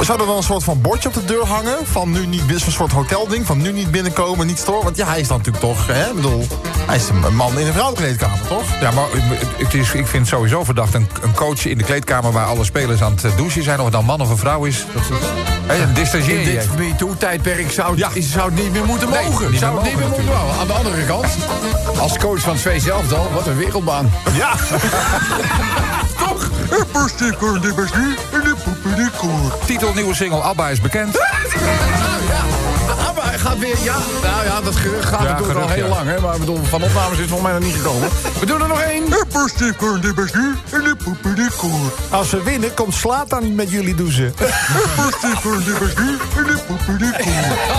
Zou 0.00 0.20
er 0.20 0.26
dan 0.26 0.36
een 0.36 0.42
soort 0.42 0.64
van 0.64 0.80
bordje 0.80 1.08
op 1.08 1.14
de 1.14 1.24
deur 1.24 1.46
hangen? 1.46 1.76
Van 1.86 2.10
nu 2.10 2.26
niet, 2.26 2.42
een 2.66 2.72
soort 2.72 2.92
hotelding, 2.92 3.46
van 3.46 3.58
nu 3.62 3.72
niet 3.72 3.90
binnenkomen, 3.90 4.46
niet 4.46 4.58
storen? 4.58 4.84
Want 4.84 4.96
ja, 4.96 5.06
hij 5.06 5.20
is 5.20 5.28
dan 5.28 5.36
natuurlijk 5.36 5.64
toch, 5.64 5.86
hè, 5.86 6.12
bedoel... 6.14 6.46
Hij 6.86 6.96
is 6.96 7.08
een 7.08 7.36
man 7.36 7.58
in 7.58 7.66
een 7.66 7.72
vrouwenkleedkamer, 7.72 8.38
toch? 8.48 8.62
Ja, 8.80 8.90
maar 8.90 9.04
het 9.56 9.74
is, 9.74 9.92
ik 9.92 10.06
vind 10.06 10.12
het 10.12 10.26
sowieso 10.28 10.64
verdacht. 10.64 10.94
Een, 10.94 11.08
een 11.22 11.34
coach 11.34 11.66
in 11.66 11.78
de 11.78 11.84
kleedkamer 11.84 12.32
waar 12.32 12.46
alle 12.46 12.64
spelers 12.64 13.02
aan 13.02 13.12
het 13.22 13.36
douchen 13.36 13.62
zijn... 13.62 13.78
of 13.78 13.84
het 13.84 13.92
dan 13.92 14.04
man 14.04 14.20
of 14.20 14.30
een 14.30 14.36
vrouw 14.38 14.64
is. 14.64 14.84
Dat 14.94 15.02
is 15.02 15.80
een 15.80 15.94
distancier 15.94 16.38
In 16.40 16.44
dit. 16.44 16.68
MeToo-tijdperk 16.78 17.70
zou, 17.72 17.90
het- 17.90 18.14
Ja. 18.14 18.22
zou 18.22 18.52
het 18.54 18.62
niet 18.62 18.72
meer 18.72 18.84
moeten 18.84 19.08
Nee, 19.10 19.24
mogen. 19.30 19.50
niet 19.50 19.60
zou 19.60 19.74
het 19.76 19.84
niet 19.84 19.96
meer 19.96 20.06
moeten 20.06 20.24
mogen. 20.24 20.58
Aan 20.60 20.66
de 20.66 20.72
andere 20.72 21.04
kant, 21.04 21.26
als 21.98 22.18
coach 22.18 22.40
van 22.40 22.56
Twee 22.56 22.80
Zelfdal, 22.80 23.30
wat 23.34 23.46
een 23.46 23.56
wereldbaan. 23.56 24.10
Ja? 24.32 24.52
Titel, 29.64 29.92
nieuwe 29.94 30.14
single, 30.14 30.40
ABBA 30.40 30.68
is 30.68 30.80
bekend. 30.80 31.12
Ja, 31.12 31.20
de 32.86 32.92
ABBA 33.06 33.22
gaat 33.22 33.58
weer... 33.58 33.76
Ja, 33.82 33.96
nou 34.22 34.44
ja, 34.44 34.60
dat 34.60 34.76
gerucht 34.76 35.04
gaat 35.04 35.22
Ja, 35.22 35.32
natuurlijk 35.32 35.58
al 35.58 35.68
heel 35.68 35.84
ja. 35.84 35.94
lang. 35.94 36.08
Hè, 36.08 36.20
maar 36.20 36.34
ik 36.34 36.40
bedoel, 36.40 36.64
van 36.64 36.82
opnames 36.82 37.12
is 37.12 37.18
het 37.18 37.28
volgens 37.28 37.50
mij 37.50 37.58
nog 37.58 37.68
niet 37.68 37.76
gekomen. 37.82 38.08
We 38.40 38.46
doen 38.46 38.62
er 38.62 38.68
nog 38.68 38.80
één. 38.80 39.08
als 42.10 42.28
ze 42.28 42.42
winnen, 42.42 42.74
komt 42.74 42.94
Slaat 42.94 43.30
dan 43.30 43.42
niet 43.42 43.54
met 43.54 43.70
jullie 43.70 43.94
douchen. 43.94 44.34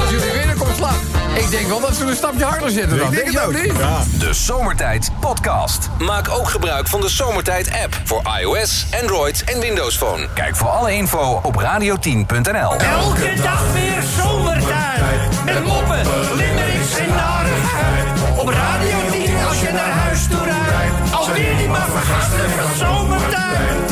Als 0.02 0.10
jullie 0.10 0.32
winnen, 0.32 0.58
komt 0.58 0.76
slaan. 0.76 1.17
Ik 1.38 1.50
denk 1.50 1.68
wel 1.68 1.80
dat 1.80 1.96
ze 1.96 2.06
een 2.06 2.16
stapje 2.16 2.44
harder 2.44 2.70
zitten 2.70 2.98
dan. 2.98 3.08
Ik 3.08 3.16
Denk 3.16 3.28
het 3.28 3.46
ook. 3.46 3.54
niet? 3.54 3.74
De 4.20 4.34
Zomertijd 4.34 5.12
Podcast. 5.20 5.90
Maak 6.00 6.30
ook 6.30 6.50
gebruik 6.50 6.88
van 6.88 7.02
de 7.02 7.10
Zomertijd 7.10 7.70
app 7.84 8.00
voor 8.04 8.22
iOS, 8.42 8.86
Android 9.02 9.44
en 9.44 9.60
Windows 9.60 9.98
Phone. 9.98 10.28
Kijk 10.34 10.56
voor 10.56 10.68
alle 10.70 10.94
info 10.94 11.40
op 11.44 11.56
radio10.nl. 11.62 12.76
Elke 12.76 13.34
dag 13.44 13.64
weer 13.74 14.04
zomertijd. 14.24 15.44
Met 15.46 15.66
moppen, 15.66 16.02
limmerings 16.36 16.98
en 16.98 17.10
narigheid. 17.10 18.08
Op 18.38 18.48
Radio 18.48 18.98
10 19.12 19.36
als 19.48 19.60
je 19.62 19.70
naar 19.72 19.90
huis 19.92 20.20
toe 20.30 20.44
rijdt. 20.44 21.14
Alweer 21.14 21.58
die 21.58 21.68
maar 21.68 21.88
vergasten 21.94 22.50
van 22.50 22.88
zomertijd. 22.88 23.87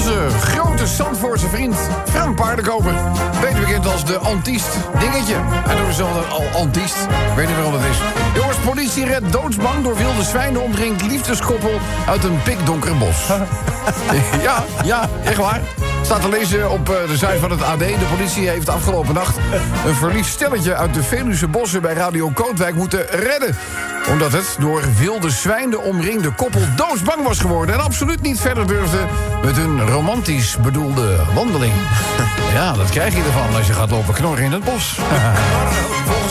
Onze 0.00 0.28
grote 0.40 0.86
Zandvoortse 0.86 1.48
vriend 1.48 1.76
Frank 2.04 2.36
Paardenkoper. 2.36 2.94
Beter 3.40 3.60
bekend 3.60 3.86
als 3.86 4.04
de 4.04 4.18
Antiest 4.18 4.68
Dingetje. 4.98 5.34
Hij 5.38 5.74
noemt 5.74 5.94
zichzelf 5.94 6.30
al 6.30 6.60
Antiest. 6.60 6.96
Ik 7.30 7.36
weet 7.36 7.46
niet 7.46 7.56
waarom 7.56 7.72
dat 7.72 7.82
is. 7.90 7.98
Politie 8.64 9.04
redt 9.04 9.32
doodsbang 9.32 9.82
door 9.84 9.96
wilde 9.96 10.22
zwijnen 10.22 10.62
omringd 10.62 11.02
liefdeskoppel 11.02 11.80
uit 12.06 12.24
een 12.24 12.42
pikdonker 12.42 12.96
bos. 12.96 13.26
ja, 14.42 14.64
ja, 14.84 15.08
echt 15.24 15.36
waar. 15.36 15.60
Staat 16.02 16.20
te 16.20 16.28
lezen 16.28 16.70
op 16.70 16.88
eh, 16.88 17.08
de 17.08 17.16
site 17.16 17.38
van 17.40 17.50
het 17.50 17.62
AD. 17.62 17.78
De 17.78 18.08
politie 18.16 18.48
heeft 18.48 18.68
afgelopen 18.68 19.14
nacht 19.14 19.36
een 19.86 19.94
verliefd 19.94 20.30
stelletje 20.30 20.74
uit 20.74 20.94
de 20.94 21.02
Veluwe 21.02 21.48
bossen 21.48 21.82
bij 21.82 21.94
Radio 21.94 22.30
Kootwijk 22.34 22.74
moeten 22.74 23.06
redden. 23.10 23.56
Omdat 24.08 24.32
het 24.32 24.56
door 24.58 24.82
wilde 24.98 25.30
zwijnen 25.30 25.82
omringde 25.82 26.30
koppel 26.30 26.60
doodsbang 26.76 27.22
was 27.22 27.38
geworden 27.38 27.74
en 27.74 27.80
absoluut 27.80 28.22
niet 28.22 28.40
verder 28.40 28.66
durfde 28.66 28.98
met 29.44 29.56
hun 29.56 29.88
romantisch 29.88 30.56
bedoelde 30.56 31.16
wandeling. 31.34 31.72
Ja, 32.54 32.72
dat 32.72 32.90
krijg 32.90 33.14
je 33.14 33.22
ervan 33.22 33.56
als 33.56 33.66
je 33.66 33.72
gaat 33.72 33.90
lopen 33.90 34.14
knorren 34.14 34.44
in 34.44 34.52
het 34.52 34.64
bos. 34.64 34.98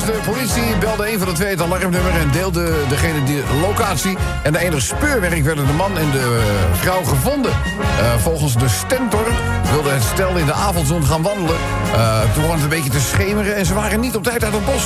De 0.09 0.19
politie 0.25 0.77
belde 0.79 1.11
een 1.11 1.19
van 1.19 1.27
de 1.27 1.33
twee 1.33 1.49
het 1.49 1.61
alarmnummer 1.61 2.11
en 2.11 2.31
deelde 2.31 2.73
degene 2.87 3.23
die 3.23 3.41
locatie. 3.61 4.17
En 4.43 4.53
de 4.53 4.59
enige 4.59 4.81
speurwerk 4.81 5.43
werden 5.43 5.67
de 5.67 5.73
man 5.73 5.97
en 5.97 6.11
de 6.11 6.17
eh, 6.19 6.79
vrouw 6.79 7.03
gevonden. 7.03 7.51
Eh, 7.51 8.15
volgens 8.17 8.57
de 8.57 8.69
stentor 8.69 9.27
wilde 9.71 9.89
het 9.89 10.03
stel 10.03 10.37
in 10.37 10.45
de 10.45 10.53
avondzon 10.53 11.05
gaan 11.05 11.21
wandelen. 11.21 11.55
Eh, 11.93 12.21
toen 12.21 12.41
begon 12.41 12.55
het 12.55 12.63
een 12.63 12.69
beetje 12.69 12.89
te 12.89 12.99
schemeren 12.99 13.55
en 13.55 13.65
ze 13.65 13.73
waren 13.73 13.99
niet 13.99 14.15
op 14.15 14.23
tijd 14.23 14.43
uit 14.43 14.53
het 14.53 14.65
bos. 14.65 14.83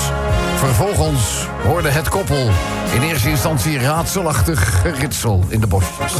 Vervolgens 0.55 1.47
hoorde 1.63 1.89
het 1.89 2.09
koppel 2.09 2.49
in 2.93 3.01
eerste 3.01 3.29
instantie 3.29 3.79
raadselachtig 3.79 4.81
geritsel 4.81 5.43
in 5.47 5.59
de 5.59 5.67
bosjes. 5.67 6.13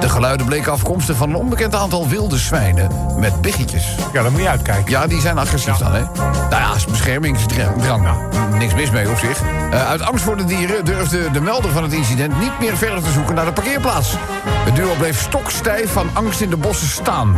De 0.00 0.08
geluiden 0.08 0.46
bleken 0.46 0.72
afkomstig 0.72 1.16
van 1.16 1.28
een 1.28 1.36
onbekend 1.36 1.74
aantal 1.74 2.08
wilde 2.08 2.36
zwijnen 2.36 2.90
met 3.16 3.40
biggetjes. 3.40 3.94
Ja, 4.12 4.22
dan 4.22 4.32
moet 4.32 4.40
je 4.40 4.48
uitkijken. 4.48 4.90
Ja, 4.90 5.06
die 5.06 5.20
zijn 5.20 5.38
agressief 5.38 5.76
dan, 5.76 5.92
hè? 5.92 6.02
Nou 6.50 6.50
ja, 6.50 6.74
beschermingsdrang. 6.90 8.02
Nou, 8.02 8.16
niks 8.58 8.74
mis 8.74 8.90
mee 8.90 9.10
op 9.10 9.18
zich. 9.18 9.40
Eh, 9.70 9.88
uit 9.88 10.02
angst 10.02 10.24
voor 10.24 10.36
de 10.36 10.44
dieren 10.44 10.84
durfde 10.84 11.30
de 11.30 11.40
melder 11.40 11.70
van 11.70 11.82
het 11.82 11.92
incident... 11.92 12.40
niet 12.40 12.58
meer 12.60 12.76
verder 12.76 13.02
te 13.02 13.10
zoeken 13.10 13.34
naar 13.34 13.44
de 13.44 13.52
parkeerplaats. 13.52 14.14
Het 14.48 14.76
duo 14.76 14.94
bleef 14.98 15.20
stokstijf 15.20 15.92
van 15.92 16.08
angst 16.12 16.40
in 16.40 16.50
de 16.50 16.56
bossen 16.56 16.88
staan... 16.88 17.36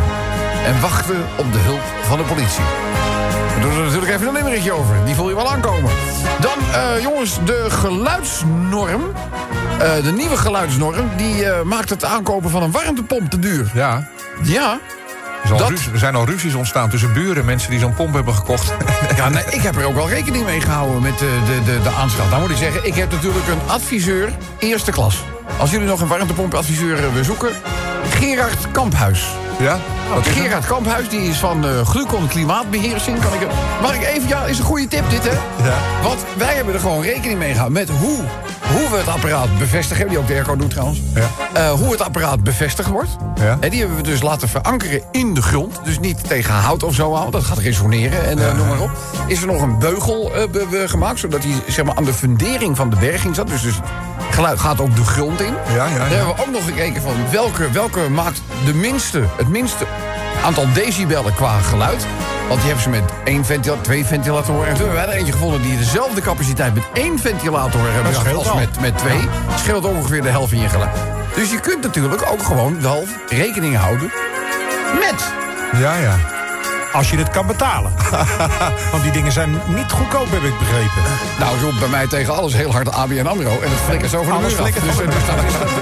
en 0.64 0.80
wachtte 0.80 1.14
op 1.36 1.52
de 1.52 1.58
hulp 1.58 1.82
van 2.02 2.18
de 2.18 2.24
politie. 2.24 2.64
We 3.54 3.60
doen 3.60 3.72
er 3.72 3.84
natuurlijk 3.84 4.12
even 4.12 4.26
een 4.26 4.32
limmeretje 4.32 4.72
over. 4.72 4.94
Die 5.04 5.14
voel 5.14 5.28
je 5.28 5.34
wel 5.34 5.50
aankomen. 5.50 5.90
Dan, 6.40 6.58
eh, 6.72 7.02
jongens, 7.02 7.38
de 7.44 7.66
geluidsnorm... 7.68 9.02
eh, 9.78 10.02
de 10.02 10.12
nieuwe 10.12 10.36
geluidsnorm... 10.36 11.10
die 11.16 11.44
eh, 11.44 11.62
maakt 11.62 11.90
het 11.90 12.04
aankopen 12.04 12.50
van 12.50 12.62
een 12.62 12.70
warmtepomp 12.70 13.30
te 13.30 13.38
duur. 13.38 13.70
Ja. 13.74 14.08
Ja, 14.42 14.78
Er, 15.44 15.56
Dat- 15.58 15.68
ruzie- 15.68 15.92
er 15.92 15.98
zijn 15.98 16.14
al 16.14 16.24
ruzies 16.24 16.54
ontstaan 16.54 16.90
tussen 16.90 17.12
buren. 17.12 17.44
Mensen 17.44 17.70
die 17.70 17.78
zo'n 17.78 17.94
pomp 17.94 18.14
hebben 18.14 18.34
gekocht. 18.34 18.72
Ja, 19.16 19.28
nee, 19.28 19.44
ik 19.50 19.60
heb 19.62 19.76
er 19.76 19.84
ook 19.84 19.94
wel 19.94 20.08
rekening 20.08 20.44
mee 20.44 20.60
gehouden 20.60 21.02
met 21.02 21.18
de, 21.18 21.38
de, 21.46 21.72
de, 21.72 21.82
de 21.82 21.90
aanschaf. 21.90 22.30
Dan 22.30 22.40
moet 22.40 22.50
ik 22.50 22.56
zeggen, 22.56 22.84
ik 22.86 22.94
heb 22.94 23.10
natuurlijk 23.12 23.46
een 23.48 23.60
adviseur 23.70 24.32
eerste 24.58 24.90
klas. 24.90 25.16
Als 25.56 25.70
jullie 25.70 25.86
nog 25.86 26.00
een 26.00 26.06
warmtepompadviseur 26.08 26.96
eh, 26.96 27.08
willen 27.08 27.24
zoeken... 27.24 27.48
Gerard 28.10 28.70
Kamphuis. 28.72 29.24
Ja? 29.58 29.78
Wat 30.14 30.24
het? 30.26 30.34
Gerard 30.34 30.66
Kamphuis, 30.66 31.08
die 31.08 31.20
is 31.20 31.36
van 31.38 31.64
uh, 31.66 31.86
Glucon 31.86 32.28
Klimaatbeheersing. 32.28 33.20
Kan 33.20 33.32
ik, 33.32 33.46
mag 33.82 33.94
ik 33.94 34.02
even... 34.06 34.28
Ja, 34.28 34.44
is 34.44 34.58
een 34.58 34.64
goede 34.64 34.88
tip 34.88 35.10
dit, 35.10 35.22
hè? 35.22 35.64
Ja. 35.68 35.74
Want 36.02 36.24
wij 36.36 36.54
hebben 36.54 36.74
er 36.74 36.80
gewoon 36.80 37.02
rekening 37.02 37.38
mee 37.38 37.52
gehouden 37.52 37.78
met 37.78 37.88
hoe, 37.98 38.18
hoe 38.72 38.90
we 38.90 38.96
het 38.96 39.08
apparaat 39.08 39.58
bevestigen. 39.58 40.08
Die 40.08 40.18
ook 40.18 40.26
de 40.26 40.32
airco 40.34 40.56
doet 40.56 40.70
trouwens. 40.70 41.02
Ja. 41.14 41.28
Eh, 41.52 41.70
hoe 41.70 41.90
het 41.90 42.00
apparaat 42.00 42.42
bevestigd 42.42 42.88
wordt. 42.88 43.10
Ja. 43.40 43.56
En 43.60 43.70
die 43.70 43.78
hebben 43.78 43.96
we 43.96 44.02
dus 44.02 44.22
laten 44.22 44.48
verankeren 44.48 45.02
in 45.12 45.34
de 45.34 45.42
grond. 45.42 45.80
Dus 45.84 45.98
niet 45.98 46.28
tegen 46.28 46.54
hout 46.54 46.82
of 46.82 46.94
zo 46.94 47.14
aan. 47.14 47.30
Dat 47.30 47.44
gaat 47.44 47.58
resoneren 47.58 48.24
en 48.26 48.38
eh, 48.48 48.56
noem 48.56 48.68
maar 48.68 48.80
op. 48.80 48.90
Is 49.26 49.40
er 49.40 49.46
nog 49.46 49.62
een 49.62 49.78
beugel 49.78 50.32
eh, 50.34 50.48
be- 50.50 50.66
be- 50.70 50.88
gemaakt. 50.88 51.18
Zodat 51.18 51.42
hij 51.42 51.52
zeg 51.68 51.84
maar, 51.84 51.94
aan 51.96 52.04
de 52.04 52.12
fundering 52.14 52.76
van 52.76 52.90
de 52.90 52.96
berging 52.96 53.34
zat. 53.34 53.48
Dus, 53.48 53.62
dus 53.62 53.74
het 53.74 54.34
geluid 54.34 54.58
gaat 54.60 54.80
ook 54.80 54.96
de 54.96 55.04
grond 55.04 55.40
in. 55.40 55.54
Ja, 55.68 55.74
ja, 55.74 55.84
ja. 55.86 55.98
Dan 55.98 56.08
hebben 56.08 56.34
we 56.34 56.40
ook 56.42 56.50
nog 56.52 56.64
gekeken 56.64 57.02
van 57.02 57.12
welke, 57.32 57.70
welke 57.70 58.00
maakt 58.10 58.42
de 58.64 58.74
minste, 58.74 59.22
het 59.36 59.48
minste 59.48 59.84
aantal 60.44 60.72
decibellen 60.72 61.34
qua 61.34 61.58
geluid. 61.58 62.06
Want 62.48 62.60
die 62.60 62.70
hebben 62.72 62.82
ze 62.82 63.00
met 63.00 63.12
één 63.24 63.44
ventilator, 63.44 63.82
twee 63.82 64.04
ventilatoren. 64.04 64.68
En 64.68 64.74
toen 64.74 64.86
hebben 64.86 65.08
er 65.08 65.18
eentje 65.18 65.32
gevonden 65.32 65.62
die 65.62 65.78
dezelfde 65.78 66.20
capaciteit 66.20 66.74
met 66.74 66.84
één 66.92 67.18
ventilator 67.18 67.80
hebben 67.92 68.14
scheelt 68.14 68.48
als 68.48 68.54
met, 68.54 68.80
met 68.80 68.98
twee. 68.98 69.20
Het 69.28 69.58
scheelt 69.58 69.84
ongeveer 69.84 70.22
de 70.22 70.28
helft 70.28 70.48
van 70.48 70.58
je 70.58 70.68
geluid. 70.68 70.96
Dus 71.34 71.50
je 71.50 71.60
kunt 71.60 71.82
natuurlijk 71.82 72.30
ook 72.30 72.42
gewoon 72.42 72.80
wel 72.80 73.04
rekening 73.28 73.76
houden 73.76 74.12
met. 74.94 75.32
Ja, 75.80 75.96
ja. 75.96 76.16
Als 76.92 77.10
je 77.10 77.16
het 77.16 77.30
kan 77.30 77.46
betalen. 77.46 77.92
Want 78.92 79.02
die 79.02 79.12
dingen 79.12 79.32
zijn 79.32 79.50
niet 79.66 79.90
goedkoop, 79.90 80.30
heb 80.30 80.42
ik 80.42 80.58
begrepen. 80.58 81.02
Nou, 81.38 81.60
roept 81.60 81.78
bij 81.78 81.88
mij 81.88 82.06
tegen 82.06 82.34
alles 82.34 82.54
heel 82.54 82.72
hard 82.72 82.92
ABN 82.92 83.26
AMRO. 83.26 83.60
En 83.60 83.70
het 83.70 83.80
flikkert 83.86 84.10
zo 84.10 84.22
van 84.22 84.42
de 84.42 84.48
muur 84.48 84.60
af. 84.60 84.70
Dus, 84.70 84.96
de 84.96 85.04
dat 85.04 85.14
is 85.14 85.58
dat. 85.58 85.77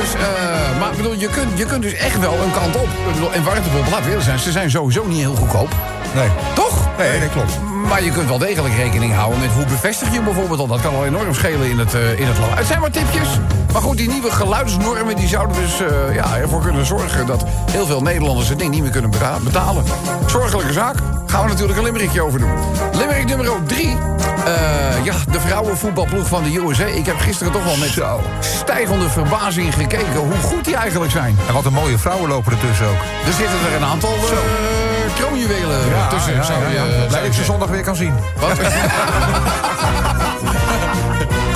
Dus, 0.00 0.14
eh, 0.14 0.80
maar 0.80 0.90
bedoel, 0.96 1.12
je 1.12 1.28
kunt, 1.28 1.58
je 1.58 1.64
kunt 1.64 1.82
dus 1.82 1.94
echt 1.94 2.18
wel 2.18 2.32
een 2.42 2.52
kant 2.52 2.76
op. 2.76 2.88
Bedoel, 3.12 3.32
en 3.32 3.44
warmtepompen, 3.44 3.90
we 3.90 4.06
eerlijk 4.06 4.22
zijn, 4.22 4.38
ze 4.38 4.52
zijn 4.52 4.70
sowieso 4.70 5.04
niet 5.06 5.18
heel 5.18 5.34
goedkoop. 5.34 5.68
Nee. 6.14 6.28
Toch? 6.54 6.88
Nee, 6.98 7.20
dat 7.20 7.30
klopt. 7.30 7.58
Maar 7.88 8.04
je 8.04 8.10
kunt 8.10 8.28
wel 8.28 8.38
degelijk 8.38 8.74
rekening 8.74 9.14
houden 9.14 9.40
met 9.40 9.50
hoe 9.50 9.64
bevestig 9.64 10.08
je 10.08 10.14
hem 10.14 10.24
bijvoorbeeld. 10.24 10.58
Want 10.58 10.70
dat 10.70 10.80
kan 10.80 10.94
al 10.94 11.04
enorm 11.04 11.34
schelen 11.34 11.70
in 11.70 11.78
het, 11.78 11.94
eh, 11.94 12.18
in 12.18 12.26
het 12.26 12.38
land. 12.38 12.54
Het 12.54 12.66
zijn 12.66 12.80
maar 12.80 12.90
tipjes. 12.90 13.28
Maar 13.72 13.82
goed, 13.82 13.96
die 13.96 14.08
nieuwe 14.08 14.30
geluidsnormen 14.30 15.16
die 15.16 15.28
zouden 15.28 15.56
dus 15.56 15.80
eh, 15.80 16.14
ja, 16.14 16.36
ervoor 16.36 16.62
kunnen 16.62 16.86
zorgen... 16.86 17.26
dat 17.26 17.44
heel 17.70 17.86
veel 17.86 18.00
Nederlanders 18.02 18.48
het 18.48 18.58
ding 18.58 18.70
niet 18.70 18.82
meer 18.82 18.90
kunnen 18.90 19.10
beta- 19.10 19.38
betalen. 19.42 19.84
Zorgelijke 20.26 20.72
zaak. 20.72 20.96
Gaan 21.34 21.42
we 21.42 21.48
natuurlijk 21.48 21.78
een 21.78 21.84
limerickje 21.84 22.22
over 22.22 22.38
doen. 22.38 22.52
Limerick 22.92 23.26
nummer 23.26 23.64
3. 23.66 23.88
ja, 25.02 25.14
de 25.30 25.40
vrouwenvoetbalploeg 25.40 26.28
van 26.28 26.42
de 26.42 26.58
USA. 26.58 26.84
Ik 26.84 27.06
heb 27.06 27.18
gisteren 27.18 27.52
toch 27.52 27.64
wel 27.64 27.76
met 27.76 27.88
Zo. 27.88 28.20
stijgende 28.40 29.10
verbazing 29.10 29.74
gekeken... 29.74 30.16
hoe 30.16 30.40
goed 30.42 30.64
die 30.64 30.76
eigenlijk 30.76 31.12
zijn. 31.12 31.36
En 31.48 31.54
wat 31.54 31.64
een 31.64 31.72
mooie 31.72 31.98
vrouwen 31.98 32.28
lopen 32.28 32.52
ertussen 32.52 32.86
ook. 32.86 32.96
Er 33.26 33.32
zitten 33.32 33.56
er 33.70 33.76
een 33.76 33.84
aantal 33.84 34.10
eh 34.12 35.14
kroonjuwelen 35.14 35.80
tussen. 36.10 36.44
zou 36.44 36.58
je, 36.70 36.76
eh, 36.76 37.06
Blij 37.08 37.20
dat 37.20 37.24
ik 37.24 37.32
ze 37.32 37.44
zondag 37.44 37.68
weer 37.68 37.82
kan 37.82 37.96
zien. 37.96 38.14
Wat? 38.40 38.50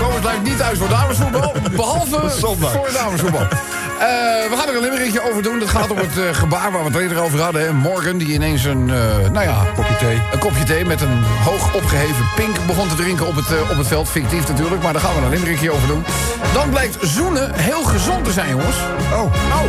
Komend 0.02 0.24
lijkt 0.24 0.42
niet 0.42 0.58
thuis 0.58 0.78
voor 0.78 0.88
damesvoetbal. 0.88 1.52
Behalve 1.70 2.30
Zondag. 2.38 2.72
voor 2.72 2.90
damesvoetbal. 2.92 3.46
We 3.98 4.54
gaan 4.56 4.68
er 4.68 4.74
een 4.74 4.82
limmerikje 4.82 5.30
over 5.30 5.42
doen. 5.42 5.58
Dat 5.58 5.68
gaat 5.68 5.90
om 5.90 5.98
het 5.98 6.18
eh, 6.18 6.34
gebaar 6.34 6.72
waar 6.72 6.84
we 6.84 6.90
het 6.90 7.00
eerder 7.00 7.22
over 7.22 7.40
hadden. 7.40 7.62
Hè. 7.62 7.72
Morgan, 7.72 8.18
die 8.18 8.32
ineens 8.32 8.64
een, 8.64 8.90
eh, 8.90 9.30
nou 9.32 9.46
ja... 9.46 9.64
Kopje 9.74 9.96
thee. 9.96 10.22
Een 10.32 10.38
kopje 10.38 10.64
thee 10.64 10.84
met 10.84 11.00
een 11.00 11.22
hoog 11.44 11.74
opgeheven 11.74 12.24
pink 12.36 12.56
begon 12.66 12.88
te 12.88 12.94
drinken 12.94 13.26
op 13.26 13.36
het, 13.36 13.52
eh, 13.52 13.70
op 13.70 13.76
het 13.76 13.86
veld. 13.86 14.08
Fictief 14.08 14.48
natuurlijk, 14.48 14.82
maar 14.82 14.92
daar 14.92 15.02
gaan 15.02 15.14
we 15.14 15.22
een 15.22 15.30
limmerikje 15.30 15.70
over 15.70 15.88
doen. 15.88 16.04
Dan 16.52 16.70
blijkt 16.70 16.96
zoenen 17.00 17.54
heel 17.54 17.82
gezond 17.82 18.24
te 18.24 18.32
zijn, 18.32 18.48
jongens. 18.50 18.76
Oh. 19.12 19.22
Oh, 19.22 19.64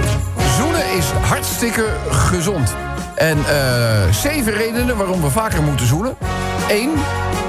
zoenen 0.57 0.93
is 0.97 1.05
hartstikke 1.05 1.85
gezond. 2.09 2.75
En 3.15 3.37
eh, 3.37 4.13
zeven 4.13 4.53
redenen 4.53 4.97
waarom 4.97 5.21
we 5.21 5.29
vaker 5.29 5.61
moeten 5.61 5.87
zoenen. 5.87 6.17
Eén, 6.69 6.89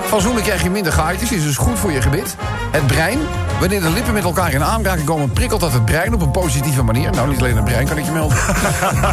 van 0.06 0.20
zoenen 0.20 0.42
krijg 0.42 0.62
je 0.62 0.70
minder 0.70 0.92
gaatjes, 0.92 1.32
is 1.32 1.42
dus 1.42 1.56
goed 1.56 1.78
voor 1.78 1.92
je 1.92 2.02
gebit. 2.02 2.36
Het 2.70 2.86
brein, 2.86 3.18
wanneer 3.60 3.80
de 3.80 3.90
lippen 3.90 4.12
met 4.12 4.24
elkaar 4.24 4.52
in 4.52 4.64
aanraking 4.64 5.06
komen... 5.06 5.30
prikkelt 5.32 5.60
dat 5.60 5.72
het 5.72 5.84
brein 5.84 6.14
op 6.14 6.22
een 6.22 6.30
positieve 6.30 6.82
manier. 6.82 7.10
Nou, 7.10 7.28
niet 7.28 7.38
alleen 7.38 7.56
het 7.56 7.64
brein, 7.64 7.86
kan 7.88 7.98
ik 7.98 8.04
je 8.04 8.10
melden. 8.12 8.36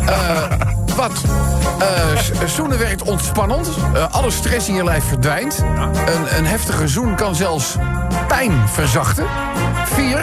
Eh, 0.08 0.96
wat? 0.96 1.12
Eh, 1.80 1.88
s- 2.46 2.54
zoenen 2.56 2.78
werkt 2.80 3.02
ontspannend. 3.02 3.70
Eh, 3.94 4.06
alle 4.12 4.32
stress 4.32 4.68
in 4.68 4.74
je 4.76 4.84
lijf 4.84 5.04
verdwijnt. 5.04 5.58
Een, 6.06 6.38
een 6.38 6.46
heftige 6.46 6.88
zoen 6.88 7.16
kan 7.16 7.36
zelfs 7.36 7.76
pijn 8.28 8.52
verzachten. 8.74 9.26
Vier, 9.86 10.20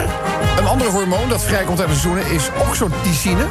een 0.57 0.65
ander 0.67 0.87
hormoon 0.87 1.29
dat 1.29 1.41
vrijkomt 1.43 1.79
uit 1.79 1.89
de 1.89 1.95
zoenen 1.95 2.25
is 2.27 2.49
oxytocine. 2.69 3.45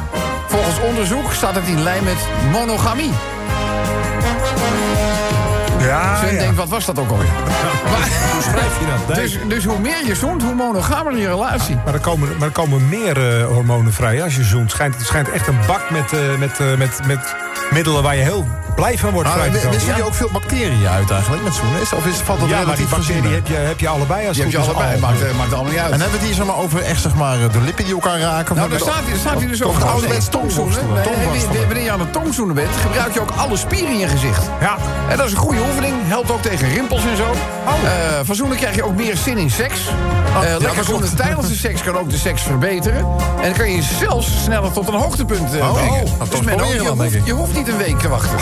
Volgens 0.47 0.75
onderzoek 0.89 1.33
staat 1.33 1.55
het 1.55 1.67
in 1.67 1.83
lijn 1.83 2.03
met 2.03 2.17
monogamie. 2.51 3.11
Ja, 5.95 6.25
ja. 6.31 6.39
denkt, 6.39 6.55
wat 6.55 6.69
was 6.69 6.85
dat 6.85 6.99
ook 6.99 7.09
alweer? 7.09 7.27
Maar, 7.85 8.09
Hoe 8.33 8.41
schrijf 8.41 8.79
je 8.79 8.85
dat? 9.07 9.15
Dus, 9.15 9.37
dus 9.47 9.63
hoe 9.63 9.79
meer 9.79 10.05
je 10.05 10.15
zoent, 10.15 10.43
hoe 10.43 10.53
monogamer 10.53 11.17
je 11.17 11.27
relatie. 11.27 11.77
Maar 11.85 11.93
er 11.93 11.99
komen, 11.99 12.29
maar 12.37 12.47
er 12.47 12.53
komen 12.53 12.89
meer 12.89 13.39
eh, 13.39 13.45
hormonen 13.45 13.93
vrij 13.93 14.23
als 14.23 14.35
je 14.35 14.43
zoent. 14.43 14.71
Schijnt, 14.71 14.95
het 14.95 15.05
schijnt 15.05 15.29
echt 15.29 15.47
een 15.47 15.59
bak 15.67 15.89
met, 15.89 16.13
eh, 16.13 16.19
met, 16.39 16.59
eh, 16.59 16.77
met, 16.77 16.99
met 17.07 17.35
middelen 17.71 18.03
waar 18.03 18.15
je 18.15 18.21
heel 18.21 18.45
blij 18.75 18.97
van 18.97 19.11
wordt. 19.11 19.29
Komen. 19.29 19.51
missen 19.51 19.85
jullie 19.85 20.03
ook 20.03 20.13
veel 20.13 20.29
bacteriën 20.31 20.87
uit 20.87 21.11
eigenlijk 21.11 21.43
met 21.43 21.53
zoenen? 21.53 21.81
Of 21.81 22.05
is, 22.05 22.17
valt 22.17 22.39
dat 22.39 22.49
Ja, 22.49 22.61
maar 22.65 22.75
die 22.75 22.87
bacteriën 22.87 23.33
heb 23.33 23.47
je, 23.47 23.53
heb 23.53 23.79
je 23.79 23.87
allebei 23.87 24.27
als 24.27 24.37
Je 24.37 24.43
het 24.43 24.53
hebt 24.53 24.65
je 24.65 24.71
allebei, 24.71 24.99
maakt, 24.99 25.21
eh, 25.21 25.37
maakt 25.37 25.53
allemaal 25.53 25.71
niet 25.71 25.81
uit. 25.81 25.91
En 25.91 25.99
hebben 26.01 26.19
we 26.19 26.25
het 26.25 26.25
hier 26.25 26.35
zeg 26.35 26.45
maar, 26.45 26.57
over 26.57 26.81
echt 26.81 27.01
zeg 27.01 27.15
maar, 27.15 27.37
de 27.51 27.61
lippen 27.61 27.85
die 27.85 27.93
elkaar 27.93 28.19
raken? 28.19 28.55
Nou, 28.55 28.69
daar 28.69 28.79
staat, 28.79 29.07
daar 29.07 29.17
staat 29.17 29.39
hier 29.39 29.47
dus 29.47 29.63
over 29.63 29.79
de 29.79 29.85
ouderwets 29.85 30.29
tongzoenen. 30.29 30.79
Wanneer- 30.87 31.83
je 31.85 31.91
aan 31.91 31.99
het 31.99 32.13
tongzoenen 32.13 32.55
bent, 32.55 32.69
gebruik 32.81 33.13
je 33.13 33.21
ook 33.21 33.31
alle 33.31 33.57
spieren 33.57 33.89
in 33.89 33.99
je 33.99 34.07
gezicht. 34.07 34.43
Ja. 34.59 34.77
En 35.09 35.17
dat 35.17 35.25
is 35.25 35.31
een 35.31 35.37
goede 35.37 35.59
oefening. 35.69 35.93
Helpt 36.03 36.31
ook 36.31 36.41
tegen 36.41 36.69
rimpels 36.69 37.03
en 37.05 37.17
zo. 37.17 37.23
Eh, 37.83 38.19
van 38.23 38.35
zoenen 38.35 38.57
krijg 38.57 38.75
je 38.75 38.83
ook 38.83 38.95
meer 38.95 39.17
zin 39.17 39.37
in 39.37 39.49
seks. 39.49 39.79
Eh, 40.35 40.41
lekker 40.41 40.75
dat 40.75 40.85
zoenen 40.85 41.15
tijdens 41.15 41.47
de 41.47 41.55
seks 41.55 41.81
kan 41.83 41.97
ook 41.97 42.09
de 42.09 42.17
seks 42.17 42.41
verbeteren. 42.41 42.99
En 43.37 43.43
dan 43.43 43.53
kan 43.53 43.71
je 43.71 43.81
zelfs 43.81 44.43
sneller 44.43 44.71
tot 44.71 44.87
een 44.87 44.93
hoogtepunt 44.93 45.53
eh, 45.53 45.67
Oh, 45.67 45.73
brengen. 45.73 46.03
oh, 46.03 46.19
dat 46.19 46.31
dus 46.31 46.39
proberen 46.39 46.67
je, 47.25 47.33
hoeft, 47.45 47.57
hoeft 47.57 47.67
niet 47.67 47.79
een 47.79 47.85
week 47.85 47.99
te 47.99 48.09
wachten. 48.09 48.37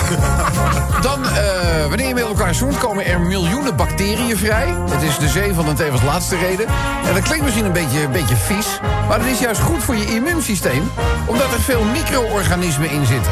dan, 1.07 1.25
eh, 1.25 1.88
wanneer 1.88 2.07
je 2.07 2.13
met 2.13 2.24
elkaar 2.24 2.55
zoent, 2.55 2.77
komen 2.77 3.05
er 3.05 3.22
miljoenen 3.22 3.75
bacteriën 3.75 4.38
vrij. 4.38 4.75
Het 4.89 5.01
is 5.01 5.17
de 5.17 5.27
zee 5.27 5.53
van 5.53 5.65
de 5.65 5.74
tevens 5.74 6.01
laatste 6.01 6.38
reden. 6.38 6.67
En 7.07 7.13
dat 7.13 7.24
klinkt 7.24 7.43
misschien 7.43 7.65
een 7.65 7.72
beetje, 7.72 8.01
een 8.01 8.12
beetje 8.12 8.36
vies. 8.36 8.79
Maar 9.07 9.19
dat 9.19 9.27
is 9.27 9.39
juist 9.39 9.62
goed 9.62 9.83
voor 9.83 9.95
je 9.95 10.05
immuunsysteem. 10.05 10.91
Omdat 11.25 11.53
er 11.53 11.62
veel 11.62 11.83
micro-organismen 11.83 12.89
in 12.89 13.05
zitten. 13.05 13.31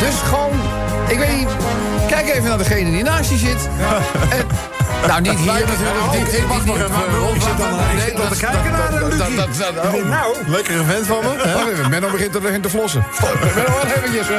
Dus 0.00 0.14
gewoon, 0.14 0.52
ik 1.08 1.18
weet 1.18 1.36
niet, 1.36 1.48
kijk 2.08 2.28
even 2.28 2.48
naar 2.48 2.58
degene 2.58 2.90
die 2.90 3.02
naast 3.02 3.30
je 3.30 3.36
zit. 3.36 3.68
En, 4.38 4.46
nou, 5.06 5.20
niet 5.20 5.38
hier 5.38 5.46
natuurlijk. 5.52 6.12
Niet, 6.12 6.32
ik 6.38 6.64
nog 6.64 6.76
even 6.76 7.34
Ik 7.34 7.42
zit 7.42 7.56
dan- 7.58 7.70
dan 8.16 8.28
te 8.28 8.36
kijken 8.38 8.70
naar 8.72 8.90
dat, 8.90 9.10
dat, 9.36 9.74
dat, 9.82 9.94
oh. 9.94 10.04
Nou, 10.08 10.34
Lekkere 10.46 10.84
vent 10.84 11.06
van 11.06 11.18
me. 11.22 11.52
Wacht 11.54 11.88
Menno 11.90 12.10
begint 12.10 12.34
erin 12.34 12.60
te 12.60 12.68
flossen. 12.70 13.04
Menno, 13.54 13.70
wat 13.72 13.84
eventjes. 13.96 14.28
eh, 14.28 14.38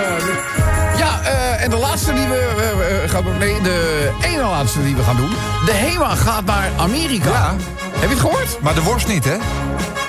ja, 0.97 1.19
eh, 1.23 1.63
en 1.63 1.69
de 1.69 1.75
laatste 1.77 2.13
die 2.13 2.27
we 2.27 3.03
gaan 3.07 3.23
doen... 3.23 3.37
Nee, 3.37 3.61
de 3.61 4.09
ene 4.21 4.41
laatste 4.43 4.83
die 4.83 4.95
we 4.95 5.03
gaan 5.03 5.15
doen. 5.15 5.29
De 5.65 5.71
HEMA 5.73 6.15
gaat 6.15 6.45
naar 6.45 6.69
Amerika. 6.77 7.29
Ja. 7.29 7.55
Heb 7.93 8.01
je 8.09 8.15
het 8.15 8.19
gehoord? 8.19 8.57
Maar 8.61 8.73
de 8.73 8.81
worst 8.83 9.07
niet, 9.07 9.25
hè? 9.25 9.37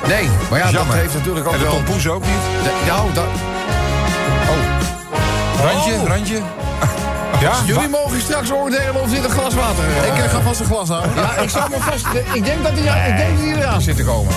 Nee, 0.06 0.28
maar 0.50 0.58
ja, 0.58 0.70
Jammer. 0.70 0.94
dat 0.94 1.02
heeft 1.02 1.14
natuurlijk 1.14 1.46
ook 1.46 1.52
En 1.52 1.58
de 1.58 1.64
wel... 1.64 1.74
ook 2.14 2.20
niet? 2.22 2.42
De- 2.62 2.86
nou, 2.86 3.12
dat, 3.12 3.24
Randje, 5.62 5.92
Oh. 5.92 6.06
randje. 6.08 6.38
Ja, 7.40 7.52
jullie 7.66 7.88
mogen 7.88 8.20
straks 8.20 8.52
oordelen 8.52 9.00
of 9.02 9.10
dit 9.10 9.24
een 9.24 9.30
glas 9.30 9.54
water 9.54 9.84
is. 9.84 10.06
Ik 10.08 10.24
eh, 10.24 10.30
ga 10.30 10.40
vast 10.40 10.60
een 10.60 10.66
glas 10.66 10.88
houden. 10.88 11.10
Ja, 11.14 11.36
ik 11.36 11.48
zou 11.50 11.70
me 11.70 11.76
vast... 11.80 12.06
Ik 12.32 12.44
denk 12.44 12.62
dat 12.62 12.72
hij, 12.74 13.10
ik 13.10 13.16
denk 13.16 13.54
dat 13.54 13.62
eraan 13.64 13.80
zit 13.80 13.96
te 13.96 14.04
komen. 14.04 14.32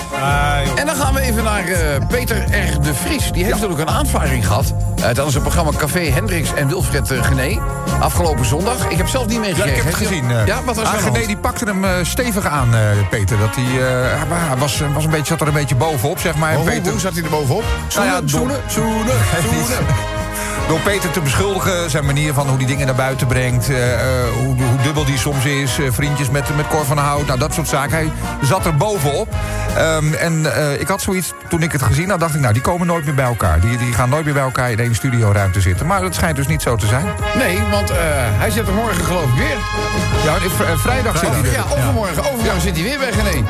En 0.74 0.86
dan 0.86 0.96
gaan 0.96 1.14
we 1.14 1.20
even 1.20 1.44
naar 1.44 1.64
eh, 1.64 2.06
Peter 2.08 2.36
R. 2.36 2.80
de 2.82 2.94
Vries. 2.94 3.32
Die 3.32 3.42
heeft 3.44 3.54
natuurlijk 3.60 3.80
een 3.88 3.94
aanvaring 3.94 4.46
gehad... 4.46 4.74
eh, 4.96 5.02
tijdens 5.02 5.34
het 5.34 5.42
programma 5.42 5.70
Café 5.76 6.00
Hendricks 6.00 6.54
en 6.54 6.68
Wilfred 6.68 7.10
eh, 7.10 7.22
Gené. 7.24 7.58
Afgelopen 8.00 8.44
zondag. 8.44 8.88
Ik 8.88 8.96
heb 8.96 9.08
zelf 9.08 9.24
niet 9.26 9.34
Ja, 9.34 9.40
meegekregen. 9.40 9.70
ik 9.76 9.82
heb 9.82 9.92
het 9.92 10.06
gezien. 10.06 10.30
eh. 10.30 10.46
Ja, 10.46 10.62
wat 10.64 10.76
was 10.76 10.84
Ah, 10.86 10.94
aan 10.94 11.02
hand? 11.02 11.26
die 11.26 11.36
pakte 11.36 11.64
hem 11.64 12.04
stevig 12.04 12.46
aan, 12.46 12.68
Peter. 13.10 13.38
Dat 13.38 13.54
hij, 13.54 13.64
hij 14.18 14.26
wa- 14.28 14.36
hij 14.48 14.56
was, 14.56 14.82
was 14.94 15.04
een 15.04 15.10
beetje, 15.10 15.24
zat 15.26 15.40
er 15.40 15.46
een 15.46 15.52
beetje 15.52 15.74
bovenop, 15.74 16.18
zeg 16.18 16.34
maar. 16.34 16.56
Peter, 16.56 16.90
hoe 16.92 17.00
zat 17.00 17.12
hij 17.14 17.22
er 17.22 17.30
bovenop? 17.30 17.64
Nou 17.94 18.06
ja, 18.06 18.20
Zoenen, 18.24 18.56
zoenen, 18.68 19.14
zoenen, 19.40 19.66
zoenen. 19.66 19.86
Door 20.68 20.80
Peter 20.80 21.10
te 21.10 21.20
beschuldigen, 21.20 21.90
zijn 21.90 22.04
manier 22.04 22.32
van 22.34 22.48
hoe 22.48 22.58
die 22.58 22.66
dingen 22.66 22.86
naar 22.86 22.94
buiten 22.94 23.26
brengt... 23.26 23.68
eh, 23.70 23.92
eh, 23.92 24.28
hoe, 24.34 24.44
hoe 24.62 24.82
dubbel 24.82 25.04
die 25.04 25.18
soms 25.18 25.44
is, 25.44 25.78
eh, 25.78 25.86
vriendjes 25.90 26.30
met, 26.30 26.56
met 26.56 26.68
Cor 26.68 26.84
van 26.84 26.98
Hout... 26.98 27.26
nou, 27.26 27.38
dat 27.38 27.54
soort 27.54 27.68
zaken. 27.68 27.96
Hij 27.96 28.10
zat 28.42 28.66
er 28.66 28.76
bovenop. 28.76 29.28
Ehm, 29.76 30.12
en 30.14 30.46
ik 30.80 30.88
had 30.88 31.02
zoiets, 31.02 31.32
toen 31.48 31.62
ik 31.62 31.72
het 31.72 31.82
gezien 31.82 32.10
had, 32.10 32.20
dacht 32.20 32.34
ik... 32.34 32.40
nou, 32.40 32.52
die 32.52 32.62
komen 32.62 32.86
nooit 32.86 33.04
meer 33.04 33.14
bij 33.14 33.24
elkaar. 33.24 33.60
Die, 33.60 33.78
die 33.78 33.92
gaan 33.92 34.08
nooit 34.08 34.24
meer 34.24 34.34
bij 34.34 34.42
elkaar 34.42 34.70
in 34.70 34.78
één 34.78 34.94
studioruimte 34.94 35.60
zitten. 35.60 35.86
Maar 35.86 36.00
dat 36.00 36.14
schijnt 36.14 36.36
dus 36.36 36.46
niet 36.46 36.62
zo 36.62 36.76
te 36.76 36.86
zijn. 36.86 37.04
Nee, 37.38 37.58
want 37.70 37.92
hij 38.38 38.50
zit 38.50 38.66
er 38.66 38.74
morgen 38.74 39.04
geloof 39.04 39.24
ik 39.24 39.36
weer. 39.36 39.56
Ja, 40.24 40.34
v- 40.34 40.60
eh, 40.60 40.76
vrijdag 40.76 41.18
zit 41.18 41.28
hij 41.28 41.38
er. 41.38 41.52
ja, 41.52 41.64
overmorgen. 41.76 42.18
Overmorgen 42.24 42.60
zit 42.60 42.74
hij 42.74 42.82
weer 42.84 42.98
bij 42.98 43.12
Gené. 43.12 43.44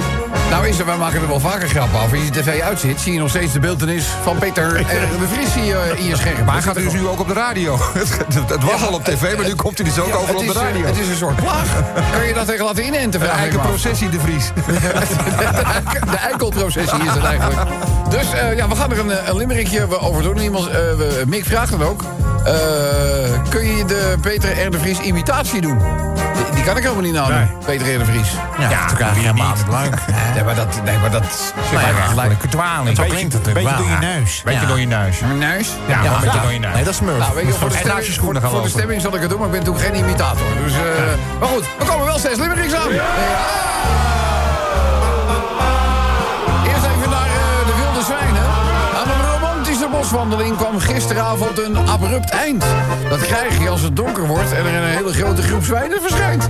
Nou 0.52 0.68
is 0.68 0.78
er, 0.78 0.86
wij 0.86 0.96
maken 0.96 1.20
er 1.20 1.28
wel 1.28 1.40
vaker 1.40 1.68
grappen 1.68 1.98
af. 1.98 2.12
Als 2.12 2.24
je 2.24 2.30
de 2.30 2.40
tv 2.40 2.60
uitzit, 2.60 3.00
zie 3.00 3.12
je 3.12 3.18
nog 3.18 3.28
steeds 3.28 3.52
de 3.52 3.60
beeldenis 3.60 4.04
van 4.22 4.38
Peter 4.38 4.80
R. 4.80 4.86
de 5.20 5.26
Vries 5.32 5.56
in 5.56 5.64
je, 5.64 5.94
in 5.96 6.04
je 6.04 6.16
scherm. 6.16 6.44
Maar 6.44 6.54
hij 6.54 6.62
gaat 6.62 6.74
dus 6.74 6.92
nu 6.92 7.06
ook 7.06 7.20
op 7.20 7.28
de 7.28 7.34
radio. 7.34 7.78
het, 7.94 8.62
was 8.62 8.80
Ja, 8.80 8.86
al 8.86 8.94
op 8.94 9.04
tv, 9.04 9.36
maar 9.36 9.46
nu 9.46 9.54
komt 9.54 9.78
hij 9.78 9.86
dus 9.86 9.98
ook 9.98 10.06
Ja, 10.06 10.14
over 10.14 10.34
op 10.34 10.40
de 10.40 10.44
is, 10.44 10.54
eh, 10.54 10.62
radio. 10.62 10.86
Het 10.86 10.98
is 10.98 11.08
een 11.08 11.16
soort 11.16 11.36
plaag. 11.36 11.68
Kan 12.12 12.26
je 12.26 12.34
dat 12.34 12.46
tegen 12.46 12.64
laten 12.64 12.84
inenten? 12.84 13.20
Een 13.20 13.26
vraag 13.26 13.36
ik 13.36 13.40
eigen 13.40 13.58
me 13.58 13.62
af. 13.62 13.68
processie 13.68 14.08
de 14.08 14.20
Vries. 14.20 14.50
De 16.10 16.16
eikelprocessie 16.16 17.02
is 17.02 17.10
het 17.10 17.24
eigenlijk. 17.24 17.60
Dus 18.10 18.32
eh, 18.32 18.56
ja, 18.56 18.68
we 18.68 18.76
gaan 18.76 18.90
er 18.90 18.98
een, 18.98 19.10
eh, 19.10 19.28
een 19.28 19.36
limmerikje 19.36 20.00
over 20.00 20.22
doen. 20.22 20.38
Iemand, 20.38 20.68
eh, 20.68 20.78
Mick 21.26 21.44
vraagt 21.44 21.72
het 21.72 21.82
ook. 21.82 22.04
Eh, 22.44 22.52
kun 23.48 23.76
je 23.76 23.84
de 23.84 24.16
Peter 24.20 24.66
R. 24.66 24.70
de 24.70 24.78
Vries 24.78 24.98
imitatie 24.98 25.60
doen? 25.60 25.78
Die, 25.78 26.54
die 26.54 26.64
kan 26.64 26.76
ik 26.76 26.82
helemaal 26.82 27.02
niet 27.02 27.12
nadoen, 27.12 27.34
Nee. 27.36 27.46
Peter 27.64 27.94
R. 27.94 27.98
de 27.98 28.04
Vries. 28.04 28.30
Ja, 28.58 28.68
dat 28.68 28.70
is 28.92 29.00
eigenlijk 29.00 29.14
helemaal 29.14 29.54
niet 29.56 29.66
leuk. 29.68 30.00
Nee, 30.34 30.44
maar 30.44 30.54
dat... 30.54 30.80
Nee, 30.84 30.98
maar 30.98 31.10
dat 31.10 31.52
maar 31.72 31.82
ja, 31.82 32.36
dwaling. 32.48 32.96
Zo 32.96 33.02
klinkt 33.04 33.32
het 33.32 33.42
beetje 33.42 33.76
door 33.76 33.88
je 33.88 33.96
neus. 34.00 34.42
Beetje 34.44 34.60
Ja. 34.60 34.66
door 34.66 34.80
je 34.80 34.86
neus. 34.86 35.20
Mijn 35.20 35.38
neus? 35.38 35.68
Ja, 35.88 36.04
een 36.04 36.20
beetje 36.20 36.40
door 36.40 36.52
je 36.52 36.58
neus. 36.58 36.74
Nee, 36.74 36.84
dat 36.84 36.94
is 36.94 37.00
Murph. 37.00 37.18
Nou, 37.18 37.34
weet 37.34 37.46
je, 37.46 37.52
voor 37.52 37.68
de, 37.68 37.74
stemming, 37.76 38.14
voor, 38.14 38.34
gaan 38.34 38.50
voor 38.50 38.62
de 38.62 38.68
stemming 38.68 39.00
zal 39.00 39.14
ik 39.14 39.20
het 39.20 39.30
doen, 39.30 39.38
maar 39.38 39.48
ik 39.48 39.52
ben 39.54 39.64
natuurlijk 39.64 39.94
geen 39.94 40.04
imitator. 40.04 40.46
Dus, 40.64 40.72
eh, 40.72 40.78
Maar 41.40 41.48
goed, 41.48 41.64
we 41.78 41.84
komen 41.84 42.06
wel 42.06 42.18
steeds 42.18 42.38
limericks 42.38 42.74
aan. 42.74 42.92
Ja. 42.92 43.04
Boswandeling 50.12 50.56
kwam 50.56 50.78
gisteravond 50.78 51.58
een 51.58 51.76
abrupt 51.76 52.30
eind. 52.30 52.64
Dat 53.08 53.20
krijg 53.20 53.58
je 53.62 53.68
als 53.68 53.80
het 53.80 53.96
donker 53.96 54.26
wordt 54.26 54.52
en 54.52 54.66
er 54.66 54.74
een 54.74 54.88
hele 54.88 55.12
grote 55.12 55.42
groep 55.42 55.64
zwijnen 55.64 56.00
verschijnt. 56.00 56.48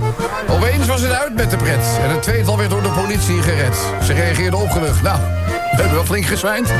Opeens 0.49 0.87
was 0.87 1.01
het 1.01 1.11
uit 1.11 1.35
met 1.35 1.49
de 1.49 1.57
pret. 1.57 1.99
En 2.01 2.09
het 2.09 2.23
tweetal 2.23 2.57
werd 2.57 2.69
door 2.69 2.81
de 2.81 2.89
politie 2.89 3.41
gered. 3.41 3.77
Ze 4.03 4.13
reageerden 4.13 4.59
opgelucht. 4.59 5.01
Nou, 5.01 5.19
we 5.47 5.75
hebben 5.75 5.93
wel 5.93 6.05
flink 6.05 6.25
gezwijnd. 6.25 6.71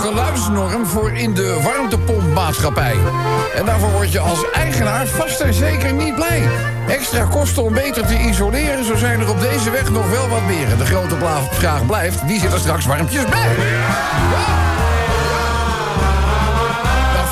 Geluidsnorm 0.00 0.86
voor 0.86 1.12
in 1.12 1.34
de 1.34 1.60
warmtepompmaatschappij. 1.62 2.96
En 3.54 3.64
daarvoor 3.64 3.90
word 3.90 4.12
je 4.12 4.20
als 4.20 4.50
eigenaar 4.50 5.06
vast 5.06 5.40
en 5.40 5.54
zeker 5.54 5.92
niet 5.92 6.14
blij. 6.14 6.48
Extra 6.88 7.24
kosten 7.24 7.62
om 7.62 7.74
beter 7.74 8.06
te 8.06 8.18
isoleren, 8.18 8.84
zo 8.84 8.96
zijn 8.96 9.20
er 9.20 9.30
op 9.30 9.40
deze 9.40 9.70
weg 9.70 9.90
nog 9.90 10.10
wel 10.10 10.28
wat 10.28 10.42
meer. 10.46 10.76
De 10.78 10.86
grote 10.86 11.16
vraag 11.50 11.86
blijft, 11.86 12.24
wie 12.26 12.40
zit 12.40 12.52
er 12.52 12.58
straks 12.58 12.86
warmpjes 12.86 13.24
bij? 13.24 13.40
Ja. 13.40 14.68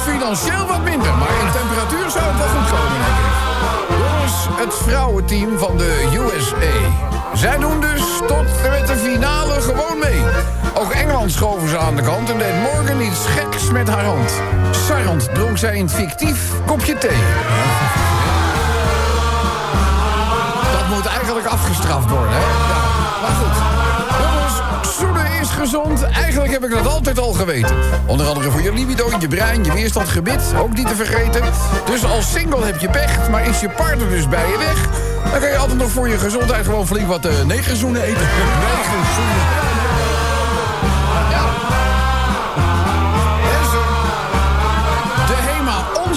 Financieel 0.04 0.66
wat 0.66 0.82
minder, 0.82 1.14
maar 1.14 1.28
in 1.28 1.50
temperatuur 1.52 2.10
zou 2.10 2.24
het 2.24 2.38
wel 2.38 2.48
goed 2.48 2.70
komen. 2.70 3.00
Jongens, 3.88 4.46
het 4.56 4.74
vrouwenteam 4.74 5.58
van 5.58 5.76
de 5.76 6.08
USA. 6.12 7.06
Zij 7.34 7.58
doen 7.58 7.80
dus 7.80 8.02
tot 8.26 8.46
met 8.70 8.86
de 8.86 8.96
finale 8.96 9.60
gewoon 9.60 9.98
mee. 9.98 10.22
Ook 10.78 10.92
Engeland 10.92 11.32
schoven 11.32 11.68
ze 11.68 11.78
aan 11.78 11.96
de 11.96 12.02
kant 12.02 12.30
en 12.30 12.38
deed 12.38 12.54
Morgan 12.72 13.00
iets 13.00 13.26
geks 13.26 13.70
met 13.70 13.88
haar 13.88 14.04
hand. 14.04 14.32
Sarrend 14.70 15.34
dronk 15.34 15.58
zij 15.58 15.78
een 15.78 15.90
fictief 15.90 16.52
kopje 16.66 16.98
thee. 16.98 17.16
gestraft 21.68 22.10
worden, 22.10 22.30
hè? 22.30 22.38
Ja, 22.38 23.20
maar 23.20 23.30
goed. 23.30 23.86
Is 25.40 25.50
gezond. 25.50 26.02
Eigenlijk 26.02 26.50
heb 26.52 26.64
ik 26.64 26.70
dat 26.70 26.86
altijd 26.86 27.18
al 27.18 27.32
geweten. 27.32 27.76
Onder 28.06 28.26
andere 28.26 28.50
voor 28.50 28.62
je 28.62 28.72
libido, 28.72 29.10
je 29.18 29.28
brein, 29.28 29.64
je 29.64 29.72
weerstand, 29.72 30.08
gebit. 30.08 30.52
Ook 30.58 30.74
niet 30.74 30.88
te 30.88 30.94
vergeten. 30.94 31.42
Dus 31.84 32.04
als 32.04 32.30
single 32.32 32.64
heb 32.64 32.78
je 32.78 32.88
pech, 32.88 33.30
maar 33.30 33.48
is 33.48 33.60
je 33.60 33.68
partner 33.68 34.08
dus 34.08 34.28
bij 34.28 34.48
je 34.50 34.58
weg... 34.58 34.88
dan 35.30 35.40
kan 35.40 35.50
je 35.50 35.56
altijd 35.56 35.78
nog 35.78 35.90
voor 35.90 36.08
je 36.08 36.18
gezondheid 36.18 36.64
gewoon 36.64 36.86
flink 36.86 37.08
wat 37.08 37.26
uh, 37.26 37.32
negerzoenen 37.46 38.02
eten. 38.02 38.26
Negerzoenen. 38.60 39.87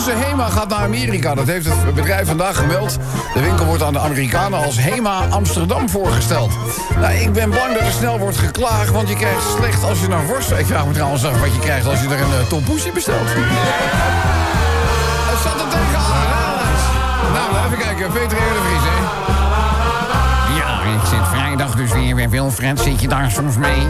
Onze 0.07 0.25
HEMA 0.25 0.49
gaat 0.49 0.67
naar 0.67 0.83
Amerika. 0.83 1.35
Dat 1.35 1.47
heeft 1.47 1.65
het 1.65 1.93
bedrijf 1.95 2.27
vandaag 2.27 2.57
gemeld. 2.57 2.97
De 3.33 3.41
winkel 3.41 3.65
wordt 3.65 3.83
aan 3.83 3.93
de 3.93 3.99
Amerikanen 3.99 4.63
als 4.63 4.79
HEMA 4.79 5.27
Amsterdam 5.29 5.89
voorgesteld. 5.89 6.51
Nou, 6.99 7.13
ik 7.13 7.33
ben 7.33 7.49
bang 7.49 7.73
dat 7.73 7.81
er 7.81 7.91
snel 7.91 8.19
wordt 8.19 8.37
geklaagd, 8.37 8.91
want 8.91 9.09
je 9.09 9.15
krijgt 9.15 9.43
slecht 9.57 9.83
als 9.83 9.99
je 9.99 10.07
naar 10.07 10.25
worst... 10.25 10.51
Ik 10.51 10.65
vraag 10.65 10.85
me 10.85 10.93
trouwens 10.93 11.25
af 11.25 11.39
wat 11.39 11.53
je 11.53 11.59
krijgt 11.59 11.85
als 11.85 12.01
je 12.01 12.07
er 12.07 12.21
een 12.21 12.61
uh, 12.87 12.93
bestelt. 12.93 13.27
Het 15.29 15.39
zat 15.43 15.61
er 15.61 15.67
tegenaan. 15.69 16.67
Nou, 17.33 17.65
even 17.65 17.77
kijken. 17.77 18.11
Peter 18.11 18.37
R. 18.37 18.53
de 18.53 18.61
Vries, 18.67 18.83
hè? 18.83 18.97
Ja, 20.55 20.99
ik 20.99 21.05
zit 21.09 21.39
vrijdag 21.39 21.75
dus 21.75 21.91
weer 21.91 22.15
bij 22.15 22.29
Wilfred. 22.29 22.79
Zit 22.79 23.01
je 23.01 23.07
daar 23.07 23.31
soms 23.31 23.57
mee? 23.57 23.87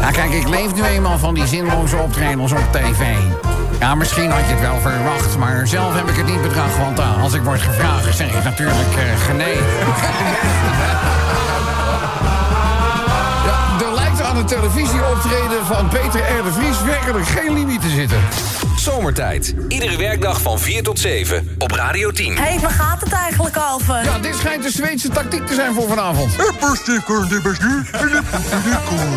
Ja, 0.00 0.10
kijk, 0.10 0.32
ik 0.32 0.48
leef 0.48 0.74
nu 0.74 0.82
eenmaal 0.82 1.18
van 1.18 1.34
die 1.34 1.46
zinloze 1.46 1.96
optredens 1.96 2.52
op 2.52 2.72
tv. 2.72 3.16
Ja, 3.82 3.94
misschien 3.94 4.30
had 4.30 4.40
je 4.46 4.52
het 4.52 4.60
wel 4.60 4.80
verwacht, 4.80 5.38
maar 5.38 5.66
zelf 5.66 5.94
heb 5.94 6.08
ik 6.08 6.16
het 6.16 6.26
niet 6.26 6.42
bedacht. 6.42 6.78
Want 6.78 6.98
uh, 6.98 7.22
als 7.22 7.34
ik 7.34 7.42
word 7.42 7.60
gevraagd, 7.60 8.16
zeg 8.16 8.36
ik 8.36 8.44
natuurlijk 8.44 8.76
uh, 8.96 9.20
genee. 9.20 9.56
Ja, 13.46 13.86
er 13.86 13.94
lijkt 13.94 14.22
aan 14.22 14.36
het 14.36 14.48
televisieoptreden 14.48 15.66
van 15.66 15.88
Peter 15.88 16.20
R. 16.20 16.44
de 16.44 16.52
Vries 16.52 16.82
werkelijk 16.82 17.26
geen 17.26 17.52
limiet 17.52 17.80
te 17.80 17.88
zitten. 17.88 18.18
Zomertijd. 18.76 19.54
Iedere 19.68 19.96
werkdag 19.96 20.40
van 20.40 20.58
4 20.58 20.82
tot 20.82 20.98
7 20.98 21.56
op 21.58 21.70
Radio 21.70 22.10
10. 22.10 22.36
Hé, 22.36 22.42
hey, 22.42 22.58
waar 22.60 22.70
gaat 22.70 23.00
het 23.00 23.12
eigenlijk 23.12 23.56
over? 23.72 24.04
Ja, 24.04 24.18
dit 24.18 24.34
schijnt 24.34 24.62
de 24.62 24.70
Zweedse 24.70 25.08
tactiek 25.08 25.46
te 25.46 25.54
zijn 25.54 25.74
voor 25.74 25.88
vanavond. 25.88 26.32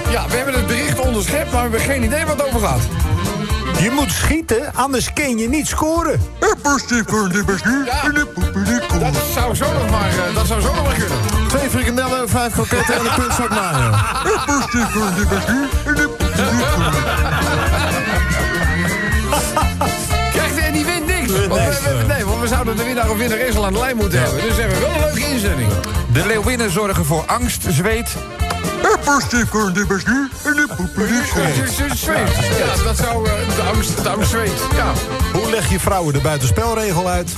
Ja, 0.10 0.28
we 0.28 0.36
hebben 0.36 0.54
het 0.54 0.68
bericht 0.68 1.00
onderschept, 1.00 1.52
maar 1.52 1.70
we 1.70 1.78
hebben 1.78 1.94
geen 1.94 2.04
idee 2.04 2.26
wat 2.26 2.38
het 2.38 2.48
over 2.48 2.60
gaat. 2.68 2.82
Je 3.82 3.92
moet 3.92 4.12
schieten, 4.12 4.74
anders 4.74 5.14
kun 5.14 5.38
je 5.38 5.50
niet 5.50 5.68
scoren. 5.68 6.22
Ja, 7.86 8.10
dat 9.12 9.22
zou 9.34 9.56
zo 9.56 9.66
nog 9.74 9.90
maar, 9.90 10.10
uh, 10.10 10.36
dat 10.36 10.48
zou 10.48 10.62
zo 10.62 10.74
nog 10.74 10.84
maar 10.84 10.94
kunnen. 10.94 11.18
Twee 11.48 11.70
frikandellen, 11.70 12.30
vijf 12.30 12.54
kroketten 12.54 12.96
en 12.96 13.06
een 13.06 13.14
puntzak 13.16 13.50
mayo. 13.50 13.92
Krijgt 20.32 20.58
en 20.58 20.74
die 20.74 20.86
wint 20.86 21.06
niks. 21.06 21.32
Want 21.48 21.62
we, 21.62 21.98
we- 21.98 22.04
nee, 22.14 22.26
want 22.26 22.42
we 22.42 22.48
zouden 22.48 22.76
de 22.78 22.84
winnaar 22.84 23.10
of 23.10 23.18
winnares 23.18 23.56
al 23.56 23.66
aan 23.66 23.74
de 23.74 23.80
lijn 23.80 23.96
moeten 23.98 24.20
hebben. 24.22 24.42
Dus 24.42 24.56
we 24.56 24.62
hebben 24.62 24.80
wel 24.80 24.90
een 24.90 25.00
leuke 25.02 25.28
inzending. 25.34 25.70
De 26.14 26.26
leeuwinnen 26.26 26.72
zorgen 26.72 27.06
voor 27.06 27.24
angst, 27.26 27.64
zweet. 27.70 28.16
Zweet. 31.96 32.30
Ja, 32.58 32.84
dat 32.84 32.98
zou... 32.98 33.26
eh, 33.30 33.32
de 33.56 33.62
angst, 33.62 34.04
de 34.04 34.10
angst 34.10 34.30
zweet. 34.30 34.52
Ja. 34.76 34.92
Hoe 35.40 35.50
leg 35.50 35.70
je 35.70 35.80
vrouwen 35.80 36.14
de 36.14 36.20
buitenspelregel 36.20 37.08
uit? 37.10 37.30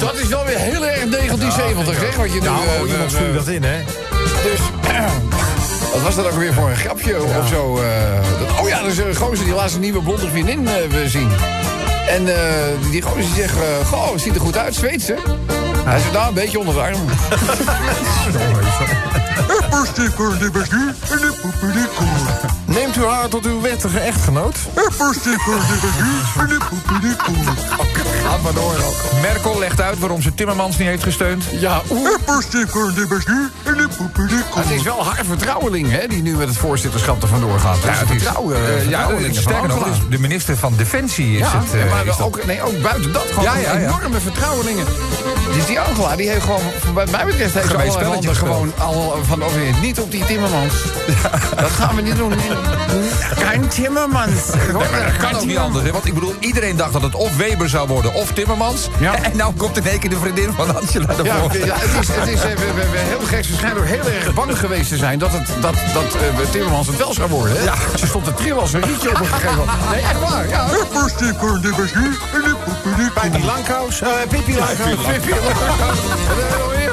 Dat 0.00 0.14
is 0.14 0.28
wel 0.28 0.44
weer 0.44 0.58
heel 0.58 0.86
erg 0.86 1.10
1970, 1.10 1.96
hè? 2.00 2.16
Wat 2.16 2.32
je 2.32 2.40
nu... 2.40 2.46
Nou, 2.46 2.66
eh, 2.66 2.90
iemand 2.90 3.10
eh, 3.10 3.16
stuurde 3.16 3.34
dat 3.34 3.48
in, 3.48 3.62
hè? 3.64 3.84
Dus, 4.42 4.58
wat 5.92 6.02
was 6.02 6.14
dat 6.14 6.26
ook 6.26 6.38
weer 6.38 6.54
voor 6.54 6.68
een 6.70 6.76
grapje 6.76 7.22
of 7.22 7.48
zo? 7.48 7.76
eh, 7.78 7.84
dat, 8.38 8.60
oh 8.60 8.68
ja, 8.68 8.80
dat 8.82 8.90
is 8.90 8.98
een 8.98 9.14
gozer 9.16 9.44
die 9.44 9.54
laatst 9.54 9.74
een 9.74 9.80
nieuwe 9.80 10.02
blonde 10.02 10.28
vriendin 10.28 10.68
eh, 10.68 10.74
we 10.90 11.08
zien. 11.08 11.30
En 12.08 12.28
eh, 12.36 12.44
die 12.90 13.02
gozer 13.02 13.20
die 13.20 13.34
zegt, 13.34 13.56
eh, 13.56 13.86
goh, 13.86 14.12
het 14.12 14.20
ziet 14.20 14.34
er 14.34 14.40
goed 14.40 14.56
uit, 14.56 14.74
zweet 14.74 15.02
ze. 15.02 15.14
Hij 15.84 16.00
zegt, 16.00 16.12
nou, 16.12 16.28
een 16.28 16.34
beetje 16.34 16.58
onder 16.58 16.74
de 16.74 16.80
arm. 16.80 16.94
Neemt 22.66 22.96
u 22.96 23.04
haar 23.04 23.28
tot 23.28 23.46
uw 23.46 23.60
wettige 23.60 23.98
echtgenoot? 23.98 24.56
Gaat 28.34 28.42
maar 28.42 28.54
door 28.54 28.74
ook. 28.86 29.20
Merkel 29.22 29.58
legt 29.58 29.80
uit 29.80 29.98
waarom 29.98 30.22
ze 30.22 30.34
Timmermans 30.34 30.78
niet 30.78 30.88
heeft 30.88 31.02
gesteund. 31.02 31.44
Ja, 31.52 31.80
oeh. 31.90 32.08
Het 34.54 34.70
is 34.70 34.82
wel 34.82 35.04
haar 35.04 35.24
vertrouweling, 35.24 35.90
hè, 35.90 36.06
die 36.06 36.22
nu 36.22 36.36
met 36.36 36.48
het 36.48 36.56
voorzitterschap 36.56 37.22
er 37.22 37.28
vandoor 37.28 37.58
gaat. 37.58 37.82
Dus 37.82 37.98
het 37.98 38.10
is- 38.10 38.22
vertrouwen, 38.22 38.56
eh, 38.56 38.88
ja, 38.88 39.08
sterker 39.30 39.68
nog, 39.68 39.84
dus 39.84 39.96
de 40.10 40.18
minister 40.18 40.56
van 40.56 40.74
Defensie 40.76 41.32
is 41.32 41.38
Ja, 41.38 41.58
het. 41.58 41.74
eh, 41.84 41.90
maar 41.90 42.06
is 42.06 42.16
dat. 42.16 42.26
ook, 42.26 42.46
nee, 42.46 42.62
ook 42.62 42.82
buiten 42.82 43.12
dat 43.12 43.26
gewoon 43.28 43.44
Ja, 43.44 43.56
ja, 43.56 43.72
ja. 43.72 43.78
enorme 43.88 44.20
vertrouwelingen. 44.20 44.84
Dus 45.54 45.66
die 45.66 45.80
Angela, 45.80 46.16
die 46.16 46.28
heeft 46.28 46.42
gewoon, 46.44 46.60
wat 46.94 47.10
mij 47.10 47.24
betreft, 47.24 47.54
heeft 47.54 47.66
Gemeen 47.66 48.34
gewoon 48.36 48.72
al 48.78 49.18
van 49.26 49.42
over 49.44 49.60
niet 49.80 50.00
op 50.00 50.10
die 50.10 50.24
Timmermans. 50.24 50.72
Dat 51.56 51.70
gaan 51.70 51.96
we 51.96 52.02
niet 52.02 52.16
doen. 52.16 52.32
Kein 53.38 53.68
Timmermans. 53.68 54.46
Dat 54.72 55.16
kan 55.18 55.34
ook 55.34 55.44
niet 55.44 55.56
anders, 55.56 55.84
hè? 55.84 55.92
Want 55.92 56.06
ik 56.06 56.14
bedoel, 56.14 56.34
iedereen 56.40 56.76
dacht 56.76 56.92
dat 56.92 57.02
het 57.02 57.14
of 57.14 57.36
Weber 57.36 57.68
zou 57.68 57.88
worden 57.88 58.14
of 58.14 58.23
Timmermans. 58.32 58.88
Ja. 58.98 59.12
En 59.24 59.36
nou 59.36 59.52
komt 59.56 59.76
in 59.76 59.86
één 59.86 59.98
keer 59.98 60.10
de 60.10 60.18
vriendin 60.18 60.52
van 60.52 60.76
Angela 60.76 61.06
Ja, 61.22 61.34
ervoor. 61.34 61.56
ja, 61.66 61.74
het 61.78 62.00
is, 62.08 62.14
het 62.16 62.28
is 62.28 62.40
eh, 62.42 62.50
we, 62.50 62.72
we, 62.74 62.90
we 62.90 62.98
heel 62.98 63.20
gek. 63.26 63.44
Ze 63.44 63.54
schijnen 63.54 63.78
ook 63.78 63.86
heel 63.88 64.08
erg 64.10 64.34
bang 64.34 64.58
geweest 64.58 64.88
te 64.88 64.96
zijn 64.96 65.18
dat, 65.18 65.32
het, 65.32 65.46
dat, 65.60 65.74
dat 65.92 66.04
eh, 66.14 66.50
Timmermans 66.50 66.86
het 66.86 66.96
wel 66.96 67.12
zou 67.14 67.30
worden. 67.30 67.56
Hè? 67.56 67.62
Ja. 67.64 67.74
Ze 67.98 68.06
stond 68.06 68.24
te 68.24 68.34
trillen 68.34 68.60
als 68.60 68.72
een 68.72 68.82
rietje 68.82 69.10
op 69.10 69.20
een 69.20 69.26
gegeven 69.26 69.56
moment. 69.56 69.78
Nee, 69.90 70.00
echt 70.00 70.20
waar. 70.30 70.48
Ja. 70.48 70.66
Bij 73.14 73.30
die 73.30 73.44
langkous, 73.44 74.00
eh 74.00 74.08
Pippi 74.28 74.56
langkous. 74.58 75.08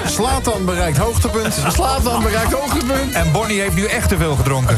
Slatan 0.06 0.66
bereikt 0.66 0.98
hoogtepunt. 0.98 1.54
Slaat 1.68 2.04
dan 2.04 2.24
bereikt 2.24 2.54
hoogtepunt. 2.54 3.14
En 3.14 3.32
Bonnie 3.32 3.62
heeft 3.62 3.76
nu 3.76 3.86
echt 3.86 4.10
te 4.10 4.18
veel 4.18 4.36
gedronken. 4.36 4.78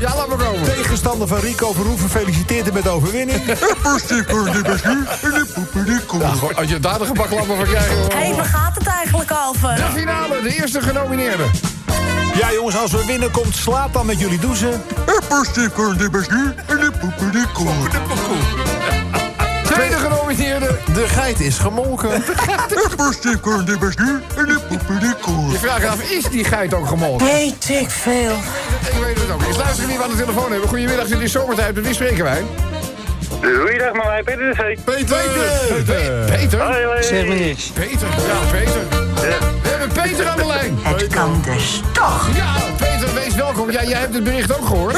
Ja, 0.00 0.14
laat 0.16 0.28
maar 0.28 0.36
komen. 0.36 0.62
Tegenstander 0.62 1.28
van 1.28 1.38
Rico 1.38 1.72
Verhoeven 1.72 2.10
feliciteert 2.10 2.59
hem 2.64 2.74
met 2.74 2.82
de 2.82 2.88
overwinning. 2.88 3.42
Gewoon, 6.36 6.56
als 6.56 6.68
je 6.68 6.80
daar 6.80 6.98
de 6.98 7.04
van 7.04 7.16
krijgt. 7.66 7.88
Hé, 7.88 8.18
hey, 8.18 8.34
waar 8.34 8.44
gaat 8.44 8.74
het 8.74 8.86
eigenlijk 8.86 9.30
over? 9.48 9.74
De 9.74 9.88
finale, 9.94 10.42
de 10.42 10.54
eerste 10.60 10.80
genomineerde. 10.80 11.44
Ja 12.34 12.52
jongens, 12.52 12.76
als 12.76 12.92
we 12.92 13.04
winnen 13.04 13.30
komt 13.30 13.56
Slaat 13.56 13.92
dan 13.92 14.06
met 14.06 14.20
jullie 14.20 14.38
douchen. 14.38 14.82
De 20.36 21.04
geit 21.08 21.40
is 21.40 21.58
gemolken. 21.58 22.10
Je 25.50 25.58
vraagt 25.58 25.86
af, 25.86 26.10
is 26.10 26.24
die 26.24 26.44
geit 26.44 26.74
ook 26.74 26.86
gemolken? 26.86 27.26
Weet 27.26 27.68
ik 27.68 27.90
veel. 27.90 28.32
Ik 28.92 29.04
weet 29.04 29.20
het 29.20 29.30
ook. 29.30 29.42
Eens 29.42 29.56
luisteren 29.56 29.88
wie 29.88 29.98
we 29.98 30.04
aan 30.04 30.10
de 30.10 30.16
telefoon 30.16 30.50
hebben. 30.50 30.68
Goedemiddag, 30.68 31.08
jullie 31.08 31.28
zomertijd. 31.28 31.74
Met 31.74 31.84
wie 31.84 31.94
spreken 31.94 32.24
wij? 32.24 32.42
Goeiedag, 33.40 33.92
met 33.92 34.04
mij 34.04 34.22
Peter 34.22 34.54
de. 34.56 34.78
Peter! 34.84 35.16
Pe- 35.84 36.24
Peter? 36.36 36.60
Hoi, 36.60 36.84
hoi. 36.84 37.02
Zeg 37.02 37.26
me 37.26 37.34
niks. 37.34 37.64
Peter, 37.64 38.08
ja, 38.08 38.50
Peter. 38.50 38.80
We 39.62 39.68
hebben 39.68 40.02
Peter 40.02 40.28
aan 40.28 40.36
de 40.36 40.46
lijn. 40.46 40.78
Het 40.82 41.06
kan 41.06 41.42
dus 41.44 41.82
toch. 41.92 42.28
Ja, 42.34 42.54
Peter, 42.76 43.14
wees 43.14 43.34
welkom. 43.34 43.70
Ja, 43.70 43.84
jij 43.84 43.98
hebt 44.00 44.14
het 44.14 44.24
bericht 44.24 44.58
ook 44.58 44.66
gehoord. 44.66 44.96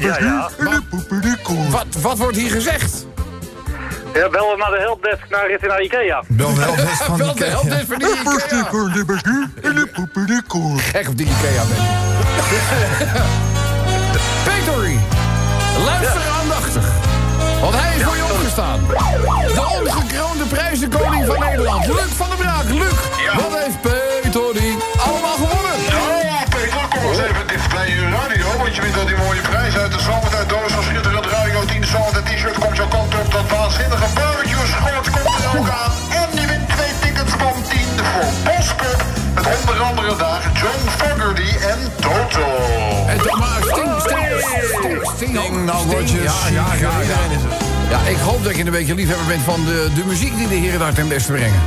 Ja, 0.00 0.18
ja. 0.20 0.50
Wat, 1.70 1.86
wat 2.00 2.18
wordt 2.18 2.36
hier 2.36 2.50
gezegd? 2.50 3.06
Ja, 4.14 4.28
bel 4.28 4.56
naar 4.56 4.70
de 4.70 4.78
helpdesk 4.78 5.28
naar 5.30 5.46
rit 5.46 5.60
naar 5.68 5.82
Ikea. 5.82 6.22
Bel 6.28 6.56
wel 6.56 6.74
best 6.74 7.02
van 7.08 7.20
die 7.20 7.34
de 7.34 7.44
helft 7.44 7.66
is 7.66 7.84
van 7.86 8.00
Ikea. 8.00 8.16
Gek 10.76 11.08
op 11.08 11.16
die 11.16 11.26
Ikea 11.26 11.62
ben 11.68 11.76
je. 11.76 12.02
Peter, 14.48 14.90
luister 15.84 16.22
aandachtig. 16.40 16.86
Want 17.60 17.74
hij 17.74 17.96
is 17.96 18.02
voor 18.02 18.16
je 18.16 18.24
opgestaan. 18.24 18.80
De 19.58 19.64
ongekroonde 19.80 20.44
prijzenkoning 20.48 21.26
van 21.26 21.40
Nederland. 21.40 21.86
Luc 21.86 22.10
van 22.16 22.28
der 22.28 22.36
Braak. 22.36 22.64
Luc, 22.68 22.98
wat 23.36 23.52
heeft 23.62 23.80
Peter 23.80 24.52
die 24.60 24.76
allemaal 25.06 25.36
gewonnen? 25.42 25.76
Ja, 26.30 26.38
Peter, 26.50 26.86
kom 26.90 27.10
eens 27.10 27.18
even 27.18 27.46
dicht 27.46 27.74
bij 27.74 27.88
je 27.88 28.08
radio. 28.10 28.46
Want 28.58 28.74
je 28.76 28.82
wint 28.82 28.98
al 28.98 29.06
die 29.06 29.16
mooie 29.16 29.40
prijs 29.40 29.76
uit 29.76 29.92
de 29.92 30.00
zomertijd 30.00 30.43
Dat 33.34 33.48
waanzinnige 33.50 34.08
barbecue 34.14 34.66
schort 34.66 35.10
komt 35.10 35.44
er 35.44 35.58
ook 35.58 35.68
aan. 35.68 35.92
En 36.20 36.40
je 36.40 36.46
wint 36.46 36.68
twee 36.68 36.92
tickets 37.00 37.32
van 37.38 37.54
10 37.68 37.80
voor 38.04 38.28
Boskop. 38.44 39.04
Met 39.34 39.46
onder 39.58 39.82
andere 39.82 40.16
daar 40.16 40.42
John 40.60 40.82
Fogerty 40.98 41.50
en 41.70 41.78
Toto. 42.00 42.46
En 43.06 43.18
dan 43.18 43.38
maar 43.38 43.60
sting, 43.60 43.92
sting, 44.00 44.26
sting, 44.78 45.10
sting. 45.16 45.64
nou 45.64 45.86
word 45.86 46.10
je 46.10 46.22
Ja, 46.22 46.32
ja, 46.52 46.66
ja, 46.74 46.90
ja. 47.00 47.18
Ja, 47.90 48.00
ik 48.10 48.16
hoop 48.16 48.44
dat 48.44 48.56
je 48.56 48.64
een 48.64 48.70
beetje 48.70 48.94
liefhebber 48.94 49.26
bent 49.26 49.42
van 49.42 49.64
de, 49.64 49.90
de 49.94 50.04
muziek 50.06 50.36
die 50.36 50.48
de 50.48 50.54
heren 50.54 50.78
daar 50.78 50.94
ten 50.94 51.08
beste 51.08 51.32
brengen. 51.32 51.60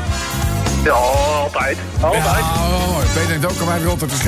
Ja, 0.84 0.92
altijd. 0.92 1.78
Altijd. 2.02 2.24
Ja, 2.24 2.68
mooi. 2.92 3.06
Peter 3.14 3.28
denkt 3.28 3.46
ook 3.46 3.60
aan 3.62 3.68
mij 3.68 3.82
rond 3.82 4.00
dat 4.00 4.10
het 4.12 4.20
is. 4.20 4.26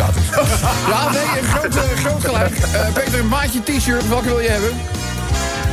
ja, 0.89 1.09
nee, 1.09 1.43
groot, 1.43 1.75
eh, 1.75 2.05
groot 2.05 2.23
gelijk. 2.23 2.57
Eh, 2.57 2.93
Peter, 2.93 3.19
een 3.19 3.27
maatje 3.27 3.63
t-shirt, 3.63 4.07
welke 4.07 4.27
wil 4.27 4.39
je 4.39 4.49
hebben? 4.49 4.71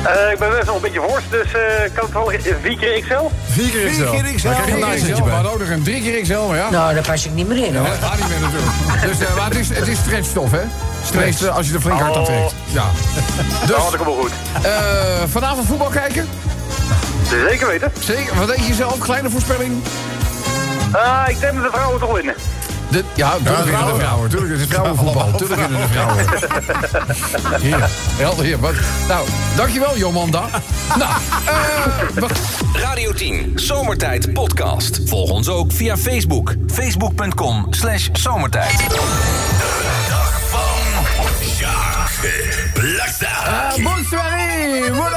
Eh, 0.06 0.32
ik 0.32 0.38
ben 0.38 0.50
best 0.50 0.64
wel 0.66 0.74
een 0.74 0.80
beetje 0.80 1.00
worst, 1.00 1.30
dus 1.30 1.52
eh 1.52 1.60
kan 1.94 2.04
het 2.04 2.12
wel 2.12 2.30
4 2.62 2.76
keer 2.78 3.00
XL? 3.00 3.14
Vier 3.50 3.70
keer 3.70 3.90
XL. 3.90 4.02
Vier 4.02 4.22
keer 4.22 4.34
XL. 4.34 4.48
Daar 4.48 4.54
krijg 4.54 5.06
je 5.06 5.14
een 5.14 5.24
bij. 5.24 5.44
Ook 5.52 5.58
nog 5.58 5.68
een 5.68 5.82
drie 5.82 6.02
keer 6.02 6.22
XL, 6.22 6.46
maar 6.48 6.56
ja. 6.56 6.70
Nou, 6.70 6.94
daar 6.94 7.02
pas 7.06 7.24
ik 7.24 7.32
niet 7.32 7.48
meer 7.48 7.56
in 7.66 7.72
Ja, 7.72 7.78
hoor. 7.78 7.88
dat 7.88 8.08
gaat 8.08 8.18
niet 8.18 8.28
meer 8.28 8.40
natuurlijk. 8.40 8.72
Dus 9.06 9.28
eh, 9.28 9.36
maar 9.36 9.48
het 9.48 9.56
is, 9.56 9.68
het 9.68 9.88
is 9.88 9.98
stretchstof, 9.98 10.50
hè? 10.50 10.62
Stretch 11.04 11.42
eh, 11.42 11.56
als 11.56 11.68
je 11.68 11.74
er 11.74 11.80
flink 11.80 12.00
hard 12.00 12.16
aan 12.16 12.24
trekt. 12.24 12.54
Ja. 12.66 12.84
Dat 13.68 13.76
had 13.76 13.92
ik 13.94 14.00
hem 14.00 14.08
wel 14.08 14.18
goed. 14.20 14.30
Eh, 14.62 14.72
vanavond 15.30 15.66
voetbal 15.66 15.88
kijken? 15.88 16.28
Zeker 17.48 17.66
weten. 17.66 17.92
Zeker. 18.00 18.34
Wat 18.36 18.46
denk 18.48 18.60
je 18.60 18.74
zelf? 18.74 18.98
Kleine 18.98 19.30
voorspelling? 19.30 19.82
Ah, 20.92 21.24
ik 21.28 21.40
denk 21.40 21.54
dat 21.54 21.62
de 21.62 21.70
vrouwen 21.72 22.00
toch 22.00 22.12
winnen. 22.12 22.34
De, 22.90 23.04
ja, 23.14 23.30
tuurlijk 23.36 23.48
winnen 23.64 23.64
de 23.64 23.70
vrouwen. 23.70 24.00
vrouwen. 24.00 24.28
Tuurlijk, 24.30 24.52
het 24.52 24.60
is 24.60 24.66
vrouwenvoetbal. 24.66 25.30
Tuurlijk 25.36 25.60
winnen 25.60 25.80
de 25.80 25.86
vrouwen. 25.88 26.24
Hier, 27.62 27.88
helder 28.16 28.44
hier. 28.44 28.58
Wat, 28.58 28.72
nou, 29.08 29.26
dankjewel, 29.56 29.96
Jomanda. 29.96 30.44
nou, 30.98 31.10
eh, 31.46 32.20
wat- 32.20 32.32
Radio 32.72 33.12
10, 33.12 33.52
Zomertijd 33.54 34.32
Podcast. 34.32 35.00
Volg 35.04 35.30
ons 35.30 35.48
ook 35.48 35.72
via 35.72 35.96
Facebook. 35.96 36.54
Facebook.com 36.72 37.66
slash 37.70 38.08
zomertijd. 38.12 38.84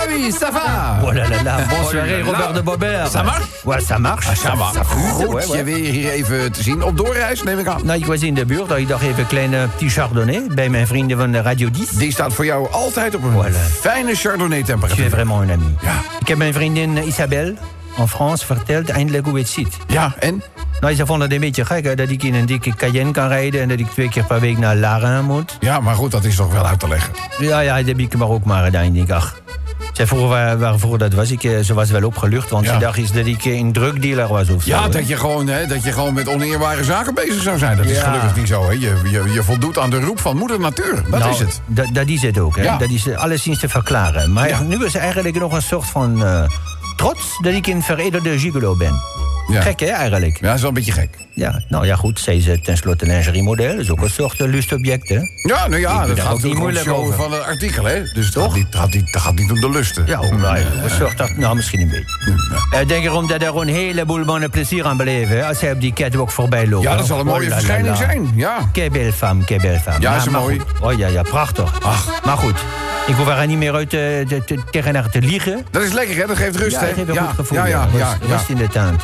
Ami, 0.09 0.31
ça 0.31 0.51
va? 0.51 0.99
Oh 1.03 1.11
là 1.13 1.27
là 1.29 1.43
là, 1.43 1.55
bonne 1.69 1.85
soirée 1.89 2.21
Robert 2.23 2.53
de 2.53 2.61
Bobert. 2.61 3.07
Ça 3.11 3.23
marche? 3.23 3.43
Ouais, 3.65 3.79
ça 3.81 3.97
marche. 3.99 4.27
Ah, 4.29 4.35
ça 4.35 4.55
va. 4.55 4.71
Goed 4.83 5.43
je 5.57 5.63
weer 5.63 5.91
hier 5.91 6.11
even 6.11 6.51
te 6.51 6.63
zien. 6.63 6.83
Op 6.83 6.97
doorreis, 6.97 7.43
neem 7.43 7.59
ik 7.59 7.67
aan. 7.67 7.81
Nou, 7.83 7.99
ik 7.99 8.05
was 8.05 8.21
in 8.21 8.33
de 8.33 8.45
buurt, 8.45 8.71
ik 8.71 8.87
dacht 8.87 9.03
even 9.03 9.19
een 9.19 9.27
kleine 9.27 9.67
petit 9.67 9.91
chardonnay 9.93 10.47
bij 10.55 10.69
mijn 10.69 10.87
vrienden 10.87 11.17
van 11.17 11.31
de 11.31 11.41
Radio 11.41 11.69
10. 11.71 11.87
Die 11.97 12.11
staat 12.11 12.33
voor 12.33 12.45
jou 12.45 12.71
altijd 12.71 13.15
op 13.15 13.23
een 13.23 13.33
Voilà. 13.33 13.79
fijne 13.79 14.09
Je 14.09 14.15
suis 14.15 14.19
Chardonnay-temperatuur. 14.21 15.09
vraiment 15.09 15.41
een 15.41 15.51
ami. 15.51 15.75
Ja. 15.81 15.93
Ik 16.19 16.27
heb 16.27 16.37
mijn 16.37 16.53
vriendin 16.53 16.97
Isabelle 17.07 17.55
in 17.97 18.07
France 18.07 18.45
verteld 18.45 18.89
eindelijk 18.89 19.25
hoe 19.25 19.37
het 19.37 19.49
zit. 19.49 19.77
Ja, 19.87 20.13
en? 20.19 20.43
Nou, 20.79 20.95
ze 20.95 21.05
vond 21.05 21.21
het 21.21 21.31
een 21.31 21.39
beetje 21.39 21.65
gek 21.65 21.83
hè, 21.85 21.95
dat 21.95 22.09
ik 22.09 22.23
in 22.23 22.33
een 22.33 22.45
dikke 22.45 22.73
Cayenne 22.75 23.11
kan 23.11 23.27
rijden... 23.27 23.61
en 23.61 23.67
dat 23.67 23.79
ik 23.79 23.89
twee 23.89 24.09
keer 24.09 24.23
per 24.23 24.39
week 24.39 24.57
naar 24.57 24.75
Laren 24.75 25.25
moet. 25.25 25.57
Ja, 25.59 25.79
maar 25.79 25.95
goed, 25.95 26.11
dat 26.11 26.23
is 26.23 26.35
toch 26.35 26.51
wel 26.51 26.65
uit 26.67 26.79
te 26.79 26.87
leggen. 26.87 27.13
Ja, 27.39 27.59
ja, 27.59 27.75
dat 27.77 27.85
heb 27.85 27.99
ik 27.99 28.17
maar 28.17 28.27
ook 28.29 28.43
maar 28.43 28.63
gedaan. 28.63 28.83
Ik 28.83 28.93
denk, 28.93 29.11
ach... 29.11 29.35
Zij 29.93 30.07
vroeg 30.07 30.27
waar, 30.29 30.57
waarvoor 30.59 30.97
dat 30.97 31.13
was. 31.13 31.31
Ik, 31.31 31.43
eh, 31.43 31.59
ze 31.59 31.73
was 31.73 31.89
wel 31.89 32.03
opgelucht, 32.05 32.49
want 32.49 32.65
Ja. 32.65 32.73
ze 32.73 32.79
dacht 32.79 32.97
eens 32.97 33.11
dat 33.11 33.25
ik 33.25 33.45
eh, 33.45 33.57
een 33.57 33.71
drugdealer 33.71 34.27
was 34.27 34.49
of 34.49 34.63
zo. 34.63 34.69
Ja, 34.69 34.87
dat 34.87 35.07
je, 35.07 35.17
gewoon, 35.17 35.47
hè, 35.47 35.65
dat 35.65 35.83
je 35.83 35.91
gewoon 35.91 36.13
met 36.13 36.27
oneerbare 36.27 36.83
zaken 36.83 37.13
bezig 37.13 37.41
zou 37.41 37.57
zijn. 37.57 37.77
Dat 37.77 37.85
is 37.85 37.97
gelukkig 37.99 38.35
niet 38.35 38.47
zo. 38.47 38.63
Hè. 38.63 38.71
Je, 38.71 38.95
je, 39.11 39.31
je 39.33 39.43
voldoet 39.43 39.77
aan 39.77 39.89
de 39.89 39.99
roep 39.99 40.19
van 40.19 40.37
moeder 40.37 40.59
natuur. 40.59 41.03
Dat 41.09 41.19
Nou, 41.19 41.31
is 41.31 41.39
het. 41.39 41.61
Dat, 41.93 42.07
is 42.07 42.21
het 42.21 42.39
ook, 42.39 42.55
hè. 42.55 42.63
Ja. 42.63 42.77
Dat 42.77 42.89
is 42.89 43.07
eh, 43.07 43.17
alleszins 43.17 43.59
te 43.59 43.69
verklaren. 43.69 44.33
Maar 44.33 44.63
nu 44.63 44.85
is 44.85 44.95
eigenlijk 44.95 45.39
nog 45.39 45.53
een 45.53 45.61
soort 45.61 45.85
van 45.85 46.23
trots... 46.95 47.37
dat 47.41 47.53
ik 47.53 47.67
een 47.67 47.81
veredelde 47.83 48.39
gigolo 48.39 48.75
ben. 48.75 48.93
Ja. 49.49 49.61
Gek, 49.61 49.79
hè, 49.79 49.85
eigenlijk? 49.85 50.39
Ja, 50.39 50.45
dat 50.47 50.55
is 50.55 50.59
wel 50.61 50.69
een 50.69 50.75
beetje 50.75 50.91
gek. 50.91 51.17
Ja, 51.33 51.61
nou 51.67 51.85
ja, 51.85 51.95
goed. 51.95 52.19
Zij 52.19 52.35
is 52.37 52.47
eh, 52.47 52.61
tenslotte 52.61 53.05
lingeriemodel. 53.05 53.71
Dat 53.71 53.79
is 53.79 53.89
ook 53.89 54.01
een 54.01 54.09
soort 54.09 54.39
eh, 54.39 54.47
lustobject, 54.47 55.09
hè? 55.09 55.19
Ja, 55.43 55.67
nou 55.67 55.77
ja, 55.79 56.05
dat 56.05 56.19
gaat 56.19 56.33
ook 56.33 56.43
niet 56.43 56.53
om 56.53 56.59
moeilijk 56.59 56.85
show 56.85 56.97
over. 56.97 57.13
van 57.13 57.31
het 57.31 57.43
artikel, 57.43 57.85
hè? 57.85 58.03
Dus 58.03 58.25
het 58.25 58.35
gaat, 58.37 58.53
niet, 58.53 58.67
gaat, 58.69 58.93
niet, 58.93 59.15
gaat 59.17 59.35
niet 59.35 59.51
om 59.51 59.59
de 59.59 59.69
lusten. 59.69 60.03
Ja, 60.05 60.21
nou, 60.21 60.57
ja, 60.57 60.65
een 60.83 60.89
soort 60.89 61.17
dat, 61.17 61.37
nou, 61.37 61.55
misschien 61.55 61.81
een 61.81 61.89
beetje. 61.89 62.79
Ik 62.81 62.87
denk 62.87 63.05
erom 63.05 63.27
dat 63.27 63.41
er 63.41 63.55
een 63.57 63.67
heleboel 63.67 64.25
mannen 64.25 64.49
plezier 64.49 64.85
aan 64.85 64.97
beleven... 64.97 65.37
hè, 65.37 65.45
als 65.45 65.59
zij 65.59 65.71
op 65.71 65.81
die 65.81 65.93
catwalk 65.93 66.31
voorbij 66.31 66.67
lopen. 66.67 66.89
Ja, 66.89 66.97
dat 66.97 67.05
zal 67.07 67.19
een 67.19 67.27
Oh, 67.27 67.33
mooie 67.33 67.49
la, 67.49 67.55
verschijning 67.55 67.97
zijn. 67.97 68.31
Ja. 68.35 68.69
Quelle 68.71 68.89
belle 68.89 69.13
femme, 69.13 69.43
quelle 69.43 69.61
belle 69.61 69.79
femme. 69.79 70.01
Ja, 70.01 70.15
is 70.15 70.29
mooi? 70.29 70.61
Oh 70.81 70.97
ja, 70.97 71.07
ja, 71.07 71.21
prachtig. 71.21 71.81
Ach. 71.81 72.21
Maar 72.25 72.37
goed, 72.37 72.55
ik 73.09 73.15
hoef 73.15 73.27
er 73.27 73.47
niet 73.47 73.57
meer 73.57 73.73
uit 73.73 73.89
te- 73.89 74.57
tegen 74.71 74.95
haar 74.95 75.09
te 75.09 75.21
liegen. 75.21 75.65
Dat 75.71 75.81
is 75.81 75.91
lekker, 75.91 76.15
hè? 76.17 76.25
Dat 76.27 76.37
geeft 76.37 76.55
rust, 76.55 76.71
ja, 76.71 76.79
hè? 76.79 76.85
dat 76.87 76.95
geeft 76.95 77.07
een 77.09 77.13
ja, 77.13 77.23
goed 77.25 77.35
gevoel. 77.35 77.57
Ja, 77.57 77.65
ja, 77.65 77.83
Rust, 77.83 77.97
ja. 77.97 78.17
ja. 78.27 78.33
rust 78.35 78.49
in 78.49 78.55
de 78.55 78.67
tuin. 78.67 78.99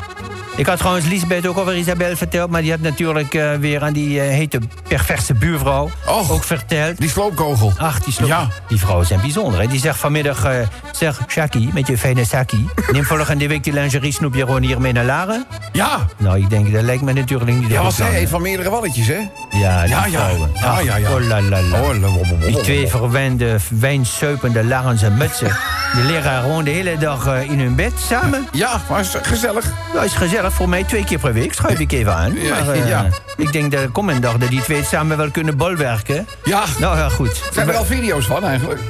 Ik 0.57 0.65
had 0.65 0.77
trouwens 0.77 1.05
Lisbeth 1.07 1.47
ook 1.47 1.57
over 1.57 1.75
Isabel 1.75 2.15
verteld... 2.15 2.49
maar 2.49 2.61
die 2.61 2.71
had 2.71 2.79
natuurlijk 2.79 3.33
eh, 3.33 3.53
weer 3.59 3.83
aan 3.83 3.93
die 3.93 4.21
eh, 4.21 4.27
hete 4.27 4.59
perverse 4.87 5.33
buurvrouw 5.33 5.89
Och. 6.07 6.31
ook 6.31 6.43
verteld. 6.43 6.97
Die 6.97 7.09
sloopkogel. 7.09 7.73
Ach, 7.77 7.99
die, 7.99 8.13
sloop, 8.13 8.27
Ja. 8.29 8.47
die 8.67 8.79
vrouwen 8.79 9.05
zijn 9.07 9.21
bijzonder. 9.21 9.59
Hè? 9.61 9.67
Die 9.67 9.79
zegt 9.79 9.99
vanmiddag, 9.99 10.43
eh, 10.43 10.51
zeg, 10.91 11.19
Shaki, 11.27 11.69
met 11.73 11.87
je 11.87 11.97
fijne 11.97 12.25
saki... 12.25 12.69
neem 12.91 13.03
volgende 13.03 13.47
week 13.47 13.63
die 13.63 13.73
lingerie 13.73 14.11
snoepje 14.13 14.39
gewoon 14.39 14.61
hier 14.61 14.81
mee 14.81 14.91
naar 14.93 15.05
Laren. 15.05 15.45
Ja. 15.71 16.05
Nou, 16.17 16.37
ik 16.37 16.49
denk, 16.49 16.73
dat 16.73 16.83
lijkt 16.83 17.01
me 17.01 17.13
natuurlijk 17.13 17.51
niet... 17.51 17.69
Ja, 17.69 17.81
want 17.81 17.93
zij 17.93 18.19
hè. 18.19 18.27
van 18.27 18.41
meerdere 18.41 18.69
walletjes, 18.69 19.07
hè? 19.07 19.17
Ja, 19.51 19.81
die 19.81 19.89
Ja, 19.89 20.05
ja. 20.05 20.09
vrouwen. 20.09 20.49
Ja, 20.53 20.79
ja, 20.79 20.95
ja. 20.95 21.11
Oh, 21.13 21.27
la, 21.27 21.41
la, 21.41 21.61
la. 21.61 21.81
Oh, 21.81 21.87
la, 21.99 22.07
la. 22.39 22.45
Die 22.45 22.61
twee 22.61 22.87
verwende, 22.87 23.55
wijnsuipende 23.95 24.63
Larense 24.63 25.09
mutsen... 25.09 25.57
die 25.93 26.03
liggen 26.03 26.41
gewoon 26.41 26.63
de 26.63 26.71
hele 26.71 26.97
dag 26.97 27.27
eh, 27.27 27.49
in 27.49 27.59
hun 27.59 27.75
bed 27.75 27.93
samen. 28.07 28.47
Ja, 28.51 28.81
maar 28.89 28.99
is 28.99 29.15
gezellig. 29.21 29.65
Dat 29.93 30.03
is 30.03 30.13
gezellig 30.13 30.53
voor 30.53 30.69
mij, 30.69 30.83
twee 30.83 31.03
keer 31.03 31.19
per 31.19 31.33
week. 31.33 31.53
Schuif 31.53 31.79
ik 31.79 31.91
even 31.91 32.15
aan. 32.15 32.33
Ja, 32.33 32.63
maar, 32.63 32.73
eh, 32.73 32.87
ja. 32.87 33.07
Ik 33.37 33.51
denk 33.51 33.71
dat 33.71 33.91
komt 33.91 34.11
een 34.11 34.21
dag 34.21 34.37
dat 34.37 34.49
die 34.49 34.61
twee 34.61 34.83
samen 34.83 35.17
wel 35.17 35.31
kunnen 35.31 35.57
bolwerken. 35.57 36.27
Ja. 36.43 36.63
Nou 36.79 36.97
ja, 36.97 37.09
goed. 37.09 37.41
Zijn 37.51 37.69
er 37.69 37.75
al 37.75 37.85
video's 37.85 38.25
van, 38.25 38.43
eigenlijk? 38.43 38.81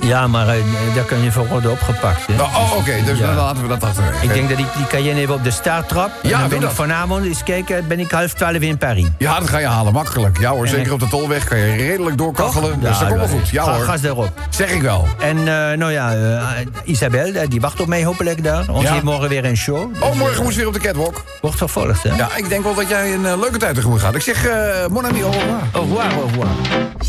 Ja, 0.00 0.26
maar 0.26 0.48
eh, 0.48 0.54
daar 0.94 1.04
kun 1.04 1.22
je 1.22 1.32
voor 1.32 1.46
worden 1.48 1.70
opgepakt. 1.70 2.26
Hè. 2.26 2.42
Oh, 2.42 2.58
oh, 2.58 2.76
oké. 2.76 2.92
Dus 3.06 3.18
Ja. 3.18 3.26
dan 3.26 3.34
laten 3.34 3.62
we 3.62 3.68
dat 3.68 3.84
achterwege. 3.84 4.24
Ik 4.24 4.32
denk 4.34 4.48
dat 4.48 4.58
ik 4.58 4.66
die 4.76 4.86
Cayenne 4.86 5.20
even 5.20 5.34
op 5.34 5.44
de 5.44 5.50
staart 5.50 5.88
trap. 5.88 6.10
En 6.22 6.28
Ja, 6.28 6.38
dan 6.38 6.48
ben 6.48 6.56
ik 6.58 6.62
dat. 6.64 6.72
vanavond, 6.72 7.24
eens 7.24 7.42
kijken, 7.42 7.88
ben 7.88 8.00
ik 8.00 8.10
half 8.10 8.32
twaalf 8.32 8.56
in 8.56 8.78
Paris. 8.78 9.06
Ja, 9.18 9.38
dat 9.38 9.48
ga 9.48 9.58
je 9.58 9.66
halen, 9.66 9.92
makkelijk. 9.92 10.38
Ja 10.40 10.50
hoor, 10.50 10.62
En 10.64 10.68
zeker 10.70 10.86
ik- 10.86 10.92
op 10.92 11.00
de 11.00 11.08
tolweg 11.08 11.44
kan 11.44 11.58
je 11.58 11.76
redelijk 11.76 12.18
doorkachelen. 12.18 12.80
Dus 12.80 12.98
dat 12.98 13.08
komt 13.08 13.18
wel 13.20 13.28
goed. 13.28 13.48
Ja 13.48 13.64
Ga- 13.64 13.74
hoor. 13.74 13.84
Gas 13.84 14.02
erop. 14.02 14.32
Zeg 14.50 14.70
ik 14.70 14.82
wel. 14.82 15.06
En 15.18 15.38
eh, 15.38 15.76
nou 15.78 15.92
ja, 15.92 16.14
eh, 16.14 16.66
Isabel, 16.84 17.32
die 17.48 17.60
wacht 17.60 17.80
op 17.80 17.86
mij 17.86 18.04
hopelijk 18.04 18.44
daar. 18.44 18.64
Ons 18.68 18.82
Ja. 18.84 18.92
heeft 18.92 19.04
morgen 19.04 19.28
weer 19.28 19.44
een 19.44 19.56
show. 19.56 19.90
Oh, 20.00 20.14
morgen 20.14 20.42
moet 20.42 20.52
je 20.52 20.58
weer 20.58 20.68
op 20.68 20.72
de 20.74 20.80
catwalk. 20.80 21.24
Wordt 21.40 21.56
vervolgd, 21.56 22.02
hè? 22.02 22.14
Ja, 22.16 22.28
ik 22.36 22.48
denk 22.48 22.64
wel 22.64 22.74
dat 22.74 22.88
jij 22.88 23.12
een 23.14 23.38
leuke 23.40 23.58
tijd 23.58 23.74
tegemoet 23.74 24.00
gaat. 24.00 24.14
Ik 24.14 24.22
zeg, 24.22 24.46
eh 24.46 24.86
mon 24.90 25.06
ami, 25.06 25.22
au 25.22 25.32
revoir. 25.32 25.58
Au 25.72 25.82
revoir, 25.84 26.12
au 26.14 26.26
revoir. 26.26 26.46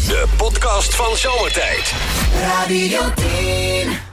De 0.07 0.23
podcast 0.37 0.95
van 0.95 1.15
Zomertijd. 1.17 1.93
Radio 2.73 3.01
10. 3.15 4.12